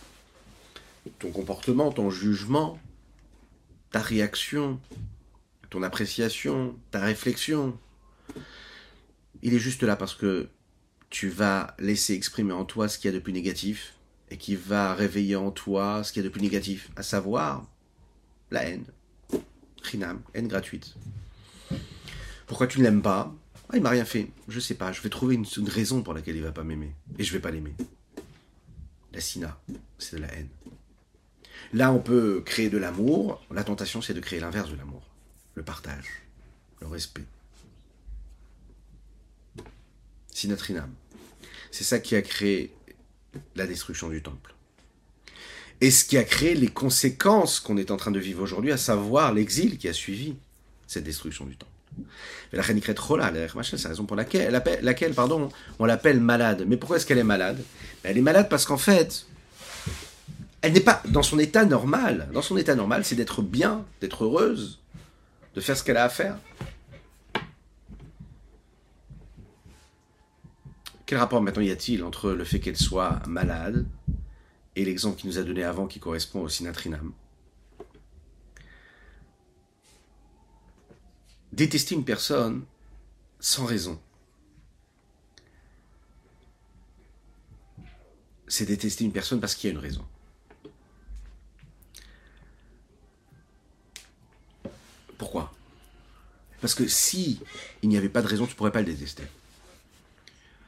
ton 1.18 1.30
comportement, 1.30 1.90
ton 1.90 2.10
jugement, 2.10 2.78
ta 3.90 4.00
réaction, 4.00 4.78
ton 5.70 5.82
appréciation, 5.82 6.76
ta 6.90 7.00
réflexion, 7.00 7.76
il 9.42 9.54
est 9.54 9.58
juste 9.58 9.82
là 9.82 9.96
parce 9.96 10.14
que 10.14 10.48
tu 11.10 11.28
vas 11.28 11.74
laisser 11.78 12.14
exprimer 12.14 12.52
en 12.52 12.64
toi 12.64 12.88
ce 12.88 12.98
qu'il 12.98 13.10
y 13.10 13.14
a 13.14 13.18
de 13.18 13.22
plus 13.22 13.32
négatif 13.32 13.94
et 14.30 14.36
qui 14.38 14.56
va 14.56 14.94
réveiller 14.94 15.36
en 15.36 15.50
toi 15.50 16.04
ce 16.04 16.12
qu'il 16.12 16.22
y 16.22 16.24
a 16.24 16.28
de 16.28 16.32
plus 16.32 16.40
négatif, 16.40 16.90
à 16.96 17.02
savoir 17.02 17.66
la 18.50 18.64
haine. 18.64 18.84
Rinam, 19.82 20.22
haine 20.34 20.46
gratuite. 20.46 20.94
Pourquoi 22.46 22.66
tu 22.66 22.78
ne 22.78 22.84
l'aimes 22.84 23.02
pas? 23.02 23.34
Ah, 23.72 23.78
il 23.78 23.82
m'a 23.82 23.88
rien 23.88 24.04
fait? 24.04 24.28
Je 24.48 24.60
sais 24.60 24.74
pas. 24.74 24.92
Je 24.92 25.00
vais 25.00 25.08
trouver 25.08 25.34
une, 25.34 25.46
raison 25.66 26.02
pour 26.02 26.12
laquelle 26.12 26.36
il 26.36 26.42
va 26.42 26.52
pas 26.52 26.62
m'aimer. 26.62 26.94
Et 27.18 27.24
je 27.24 27.32
vais 27.32 27.40
pas 27.40 27.50
l'aimer. 27.50 27.74
La 29.14 29.20
sina, 29.20 29.58
c'est 29.98 30.16
de 30.16 30.20
la 30.20 30.32
haine. 30.34 30.48
Là, 31.72 31.90
on 31.90 31.98
peut 31.98 32.42
créer 32.44 32.68
de 32.68 32.76
l'amour. 32.76 33.42
La 33.50 33.64
tentation, 33.64 34.02
c'est 34.02 34.12
de 34.12 34.20
créer 34.20 34.40
l'inverse 34.40 34.70
de 34.70 34.76
l'amour. 34.76 35.02
Le 35.54 35.62
partage, 35.62 36.04
le 36.82 36.86
respect. 36.86 37.24
Sinatrinam. 40.30 40.92
C'est 41.70 41.84
ça 41.84 41.98
qui 41.98 42.14
a 42.14 42.20
créé 42.20 42.74
la 43.56 43.66
destruction 43.66 44.10
du 44.10 44.20
temple. 44.20 44.54
Et 45.80 45.90
ce 45.90 46.04
qui 46.04 46.18
a 46.18 46.24
créé 46.24 46.54
les 46.54 46.68
conséquences 46.68 47.58
qu'on 47.58 47.78
est 47.78 47.90
en 47.90 47.96
train 47.96 48.10
de 48.10 48.20
vivre 48.20 48.42
aujourd'hui, 48.42 48.70
à 48.70 48.76
savoir 48.76 49.32
l'exil 49.32 49.78
qui 49.78 49.88
a 49.88 49.94
suivi 49.94 50.36
cette 50.86 51.04
destruction 51.04 51.46
du 51.46 51.56
temple. 51.56 51.71
C'est 52.50 52.56
la 52.56 53.88
raison 53.88 54.04
pour 54.04 54.16
laquelle, 54.16 54.62
laquelle 54.82 55.14
pardon, 55.14 55.48
on 55.78 55.84
l'appelle 55.84 56.20
malade. 56.20 56.64
Mais 56.66 56.76
pourquoi 56.76 56.96
est-ce 56.96 57.06
qu'elle 57.06 57.18
est 57.18 57.24
malade? 57.24 57.62
Elle 58.02 58.18
est 58.18 58.22
malade 58.22 58.48
parce 58.50 58.66
qu'en 58.66 58.76
fait, 58.76 59.26
elle 60.60 60.72
n'est 60.72 60.80
pas 60.80 61.02
dans 61.08 61.22
son 61.22 61.38
état 61.38 61.64
normal. 61.64 62.28
Dans 62.32 62.42
son 62.42 62.56
état 62.56 62.74
normal, 62.74 63.04
c'est 63.04 63.14
d'être 63.14 63.42
bien, 63.42 63.84
d'être 64.00 64.24
heureuse, 64.24 64.80
de 65.54 65.60
faire 65.60 65.76
ce 65.76 65.82
qu'elle 65.82 65.96
a 65.96 66.04
à 66.04 66.08
faire. 66.08 66.36
Quel 71.06 71.18
rapport 71.18 71.42
maintenant 71.42 71.62
y 71.62 71.70
a-t-il 71.70 72.04
entre 72.04 72.30
le 72.30 72.44
fait 72.44 72.60
qu'elle 72.60 72.76
soit 72.76 73.20
malade 73.26 73.86
et 74.76 74.84
l'exemple 74.84 75.18
qu'il 75.18 75.28
nous 75.28 75.38
a 75.38 75.42
donné 75.42 75.64
avant 75.64 75.86
qui 75.86 76.00
correspond 76.00 76.42
au 76.42 76.48
sinatrinam? 76.48 77.12
Détester 81.52 81.94
une 81.94 82.04
personne 82.04 82.64
sans 83.40 83.64
raison. 83.64 84.00
C'est 88.48 88.66
détester 88.66 89.04
une 89.04 89.12
personne 89.12 89.40
parce 89.40 89.54
qu'il 89.54 89.68
y 89.68 89.70
a 89.70 89.74
une 89.74 89.82
raison. 89.82 90.06
Pourquoi? 95.16 95.54
Parce 96.60 96.74
que 96.74 96.86
si 96.86 97.40
il 97.82 97.88
n'y 97.88 97.96
avait 97.96 98.08
pas 98.08 98.22
de 98.22 98.26
raison, 98.26 98.46
tu 98.46 98.52
ne 98.52 98.56
pourrais 98.56 98.72
pas 98.72 98.80
le 98.80 98.86
détester. 98.86 99.24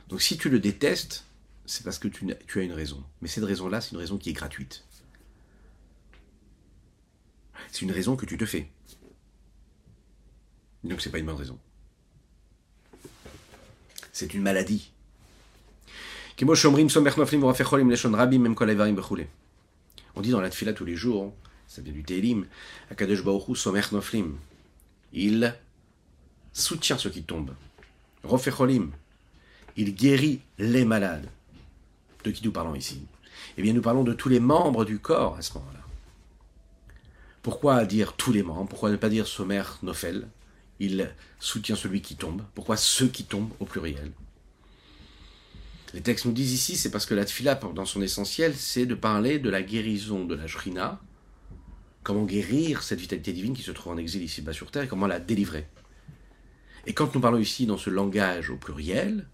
Donc 0.08 0.22
si 0.22 0.38
tu 0.38 0.48
le 0.48 0.60
détestes, 0.60 1.24
c'est 1.66 1.82
parce 1.84 1.98
que 1.98 2.08
tu, 2.08 2.30
as 2.30 2.62
une 2.62 2.72
raison. 2.72 3.02
Mais 3.20 3.28
cette 3.28 3.44
raison-là, 3.44 3.80
c'est 3.80 3.92
une 3.92 3.98
raison 3.98 4.18
qui 4.18 4.30
est 4.30 4.34
gratuite. 4.34 4.84
C'est 7.70 7.82
une 7.82 7.92
raison 7.92 8.16
que 8.16 8.26
tu 8.26 8.36
te 8.36 8.46
fais. 8.46 8.70
Donc 10.84 11.00
c'est 11.00 11.10
pas 11.10 11.18
une 11.18 11.26
bonne 11.26 11.36
raison. 11.36 11.58
C'est 14.12 14.32
une 14.34 14.42
maladie. 14.42 14.92
On 16.40 16.44
dit 20.20 20.30
dans 20.30 20.40
la 20.40 20.50
tfila 20.50 20.72
tous 20.72 20.84
les 20.84 20.94
jours, 20.96 21.34
ça 21.66 21.82
vient 21.82 21.92
du 21.92 22.04
Teilim, 22.04 22.46
Akadosh 22.90 23.24
Somer 23.54 23.82
Noflim. 23.92 24.36
Il 25.12 25.56
soutient 26.52 26.98
ceux 26.98 27.10
qui 27.10 27.22
tombent. 27.22 27.54
Rofecholim. 28.22 28.92
Il 29.76 29.94
guérit 29.94 30.40
les 30.58 30.84
malades. 30.84 31.28
De 32.22 32.30
qui 32.30 32.44
nous 32.44 32.52
parlons 32.52 32.74
ici? 32.74 33.02
Eh 33.56 33.62
bien, 33.62 33.72
nous 33.72 33.82
parlons 33.82 34.04
de 34.04 34.12
tous 34.12 34.28
les 34.28 34.40
membres 34.40 34.84
du 34.84 34.98
corps 34.98 35.36
à 35.36 35.42
ce 35.42 35.54
moment-là. 35.54 35.80
Pourquoi 37.42 37.84
dire 37.84 38.14
tous 38.14 38.32
les 38.32 38.42
membres? 38.42 38.68
Pourquoi 38.68 38.90
ne 38.90 38.96
pas 38.96 39.08
dire 39.08 39.26
Somer 39.26 39.64
Nofel 39.82 40.28
il 40.80 41.10
soutient 41.38 41.76
celui 41.76 42.00
qui 42.00 42.16
tombe. 42.16 42.42
Pourquoi 42.54 42.76
ceux 42.76 43.08
qui 43.08 43.24
tombent 43.24 43.52
au 43.60 43.64
pluriel? 43.64 44.10
Les 45.94 46.00
textes 46.00 46.24
nous 46.24 46.32
disent 46.32 46.52
ici, 46.52 46.76
c'est 46.76 46.90
parce 46.90 47.06
que 47.06 47.14
la 47.14 47.24
tfila, 47.24 47.54
dans 47.54 47.84
son 47.84 48.02
essentiel, 48.02 48.54
c'est 48.56 48.84
de 48.84 48.96
parler 48.96 49.38
de 49.38 49.48
la 49.48 49.62
guérison 49.62 50.24
de 50.24 50.34
la 50.34 50.48
shrina, 50.48 51.00
comment 52.02 52.24
guérir 52.24 52.82
cette 52.82 52.98
vitalité 52.98 53.32
divine 53.32 53.54
qui 53.54 53.62
se 53.62 53.70
trouve 53.70 53.92
en 53.92 53.96
exil 53.96 54.22
ici-bas 54.22 54.52
sur 54.52 54.72
terre, 54.72 54.82
et 54.82 54.88
comment 54.88 55.06
la 55.06 55.20
délivrer. 55.20 55.68
Et 56.86 56.94
quand 56.94 57.14
nous 57.14 57.20
parlons 57.20 57.38
ici 57.38 57.66
dans 57.66 57.78
ce 57.78 57.90
langage 57.90 58.50
au 58.50 58.56
pluriel, 58.56 59.28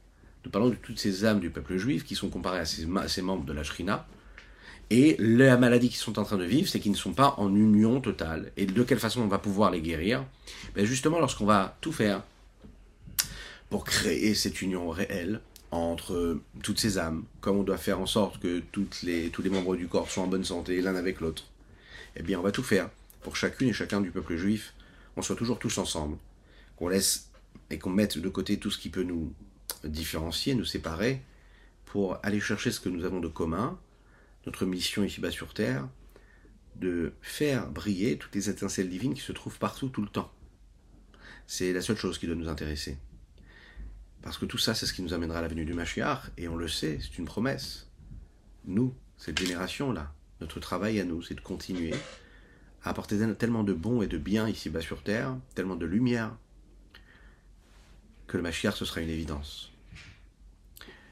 nous 0.45 0.51
parlons 0.51 0.69
de 0.69 0.75
toutes 0.75 0.99
ces 0.99 1.25
âmes 1.25 1.41
du 1.41 1.51
peuple 1.51 1.77
juif 1.79 2.05
qui 2.05 2.15
sont 2.15 2.29
comparées 2.29 2.61
à 2.61 2.65
ces, 2.65 3.23
membres 3.23 3.45
de 3.45 3.53
la 3.53 3.63
shrina, 3.63 4.07
et 4.91 5.17
la 5.21 5.57
maladie 5.57 5.89
qu'ils 5.89 5.99
sont 5.99 6.19
en 6.19 6.25
train 6.25 6.37
de 6.37 6.45
vivre, 6.45 6.69
c'est 6.69 6.81
qu'ils 6.81 6.91
ne 6.91 6.97
sont 6.97 7.13
pas 7.13 7.35
en 7.39 7.55
union 7.55 8.01
totale. 8.01 8.51
Et 8.57 8.67
de 8.67 8.83
quelle 8.83 8.99
façon 8.99 9.23
on 9.23 9.29
va 9.29 9.39
pouvoir 9.39 9.71
les 9.71 9.81
guérir? 9.81 10.25
Ben 10.75 10.85
Justement 10.85 11.21
lorsqu'on 11.21 11.47
va 11.47 11.79
tout 11.81 11.93
faire 11.93 12.25
pour 13.71 13.85
créer 13.85 14.35
cette 14.35 14.61
union 14.63 14.91
réelle 14.91 15.41
entre 15.71 16.41
toutes 16.65 16.81
ces 16.81 16.99
âmes, 16.99 17.25
comme 17.41 17.59
on 17.59 17.63
doit 17.63 17.79
faire 17.79 18.01
en 18.01 18.07
sorte 18.07 18.41
que 18.41 18.63
les, 19.05 19.29
tous 19.31 19.43
les 19.43 19.51
membres 19.51 19.77
du 19.77 19.87
corps 19.87 20.11
soient 20.11 20.25
en 20.25 20.27
bonne 20.27 20.45
santé 20.45 20.83
l'un 20.83 20.97
avec 20.97 21.21
l'autre, 21.21 21.45
eh 22.17 22.25
bien 22.25 22.41
on 22.41 22.43
va 22.43 22.51
tout 22.51 22.65
faire 22.65 22.91
pour 23.21 23.37
chacune 23.37 23.69
et 23.69 23.73
chacun 23.73 24.01
du 24.01 24.11
peuple 24.11 24.37
juif, 24.37 24.75
on 25.17 25.23
soit 25.23 25.37
toujours 25.37 25.61
tous 25.61 25.79
ensemble, 25.79 26.17
qu'on 26.77 26.89
laisse 26.89 27.31
et 27.71 27.79
qu'on 27.79 27.91
mette 27.91 28.19
de 28.19 28.29
côté 28.29 28.59
tout 28.59 28.73
ce 28.73 28.79
qui 28.79 28.89
peut 28.89 29.05
nous 29.05 29.33
différencier, 29.85 30.55
nous 30.55 30.65
séparer, 30.65 31.23
pour 31.87 32.19
aller 32.25 32.41
chercher 32.41 32.73
ce 32.73 32.81
que 32.81 32.89
nous 32.89 33.05
avons 33.05 33.21
de 33.21 33.29
commun, 33.29 33.79
notre 34.47 34.67
mission 34.67 35.05
ici-bas 35.05 35.31
sur 35.31 35.55
Terre, 35.55 35.89
de 36.77 37.13
faire 37.21 37.69
briller 37.69 38.17
toutes 38.17 38.35
les 38.35 38.49
étincelles 38.49 38.89
divines 38.89 39.15
qui 39.15 39.21
se 39.21 39.33
trouvent 39.33 39.59
partout 39.59 39.89
tout 39.89 40.03
le 40.03 40.09
temps. 40.09 40.33
C'est 41.47 41.73
la 41.73 41.83
seule 41.83 41.97
chose 41.97 42.19
qui 42.19 42.27
doit 42.27 42.37
nous 42.37 42.49
intéresser. 42.49 42.97
Parce 44.23 44.39
que 44.39 44.47
tout 44.47 44.59
ça, 44.59 44.75
c'est 44.75 44.87
ce 44.87 44.93
qui 44.93 45.03
nous 45.03 45.15
amènera 45.15 45.39
à 45.39 45.43
la 45.43 45.49
venue 45.49 45.65
du 45.65 45.75
Mashiach, 45.75 46.31
et 46.37 46.49
on 46.49 46.57
le 46.57 46.69
sait, 46.69 46.99
c'est 47.01 47.19
une 47.19 47.25
promesse. 47.25 47.89
Nous, 48.67 48.95
cette 49.17 49.39
génération-là, 49.39 50.13
notre 50.41 50.61
travail 50.61 51.01
à 51.01 51.05
nous, 51.05 51.23
c'est 51.23 51.35
de 51.35 51.41
continuer 51.41 51.95
à 52.83 52.91
apporter 52.91 53.19
tellement 53.35 53.65
de 53.65 53.73
bon 53.73 54.03
et 54.03 54.07
de 54.07 54.19
bien 54.19 54.49
ici-bas 54.49 54.81
sur 54.81 55.03
Terre, 55.03 55.37
tellement 55.55 55.77
de 55.77 55.87
lumière, 55.87 56.37
que 58.27 58.37
le 58.37 58.43
Mashiach, 58.43 58.77
ce 58.77 58.85
sera 58.85 59.01
une 59.01 59.11
évidence. 59.11 59.73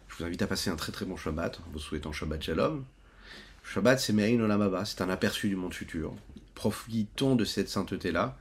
Je 0.07 0.17
vous 0.17 0.25
invite 0.25 0.43
à 0.43 0.47
passer 0.47 0.71
un 0.71 0.77
très 0.77 0.93
très 0.93 1.05
bon 1.05 1.17
Shabbat, 1.17 1.61
en 1.61 1.71
vous 1.73 1.79
souhaitant 1.79 2.13
Shabbat 2.13 2.43
Shalom. 2.43 2.85
Shabbat, 3.71 4.01
c'est 4.01 4.15
Me'ain 4.15 4.41
Olamaba, 4.41 4.87
c'est 4.87 5.03
un 5.03 5.11
aperçu 5.11 5.51
du 5.51 5.57
monde 5.57 5.75
futur. 5.75 6.15
Profitons 6.55 7.37
de 7.37 7.45
cette 7.45 7.69
sainteté-là. 7.69 8.35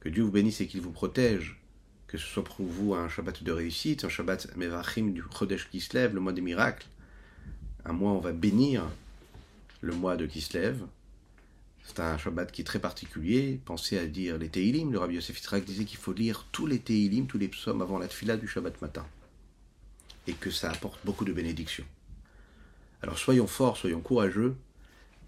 Que 0.00 0.10
Dieu 0.10 0.22
vous 0.22 0.30
bénisse 0.30 0.60
et 0.60 0.66
qu'il 0.66 0.82
vous 0.82 0.90
protège. 0.90 1.58
Que 2.06 2.18
ce 2.18 2.26
soit 2.26 2.44
pour 2.44 2.66
vous 2.66 2.94
un 2.94 3.08
Shabbat 3.08 3.42
de 3.42 3.50
réussite, 3.50 4.04
un 4.04 4.10
Shabbat 4.10 4.54
Mevachim 4.56 5.12
du 5.12 5.22
Chodesh 5.32 5.70
Kislev, 5.70 6.14
le 6.14 6.20
mois 6.20 6.34
des 6.34 6.42
miracles. 6.42 6.86
Un 7.86 7.94
mois, 7.94 8.12
on 8.12 8.18
va 8.18 8.32
bénir 8.32 8.84
le 9.80 9.94
mois 9.94 10.18
de 10.18 10.26
Kislev. 10.26 10.82
C'est 11.86 12.00
un 12.00 12.18
Shabbat 12.18 12.52
qui 12.52 12.60
est 12.60 12.64
très 12.64 12.78
particulier. 12.78 13.60
Pensez 13.64 13.96
à 13.96 14.06
dire 14.06 14.36
les 14.36 14.50
Teilim. 14.50 14.92
Le 14.92 14.98
Rabbi 14.98 15.14
Yosef 15.14 15.42
disait 15.64 15.86
qu'il 15.86 15.98
faut 15.98 16.12
lire 16.12 16.46
tous 16.52 16.66
les 16.66 16.78
Teilim, 16.78 17.26
tous 17.26 17.38
les 17.38 17.48
psaumes 17.48 17.80
avant 17.80 17.98
la 17.98 18.06
tfila 18.06 18.36
du 18.36 18.46
Shabbat 18.46 18.82
matin. 18.82 19.06
Et 20.26 20.34
que 20.34 20.50
ça 20.50 20.70
apporte 20.70 21.00
beaucoup 21.06 21.24
de 21.24 21.32
bénédictions. 21.32 21.86
Alors 23.02 23.18
soyons 23.18 23.46
forts, 23.46 23.76
soyons 23.76 24.00
courageux 24.00 24.56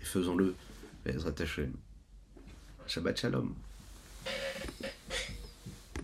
et 0.01 0.05
faisons-le. 0.05 0.55
Shabbat 2.87 3.19
Shalom. 3.19 3.55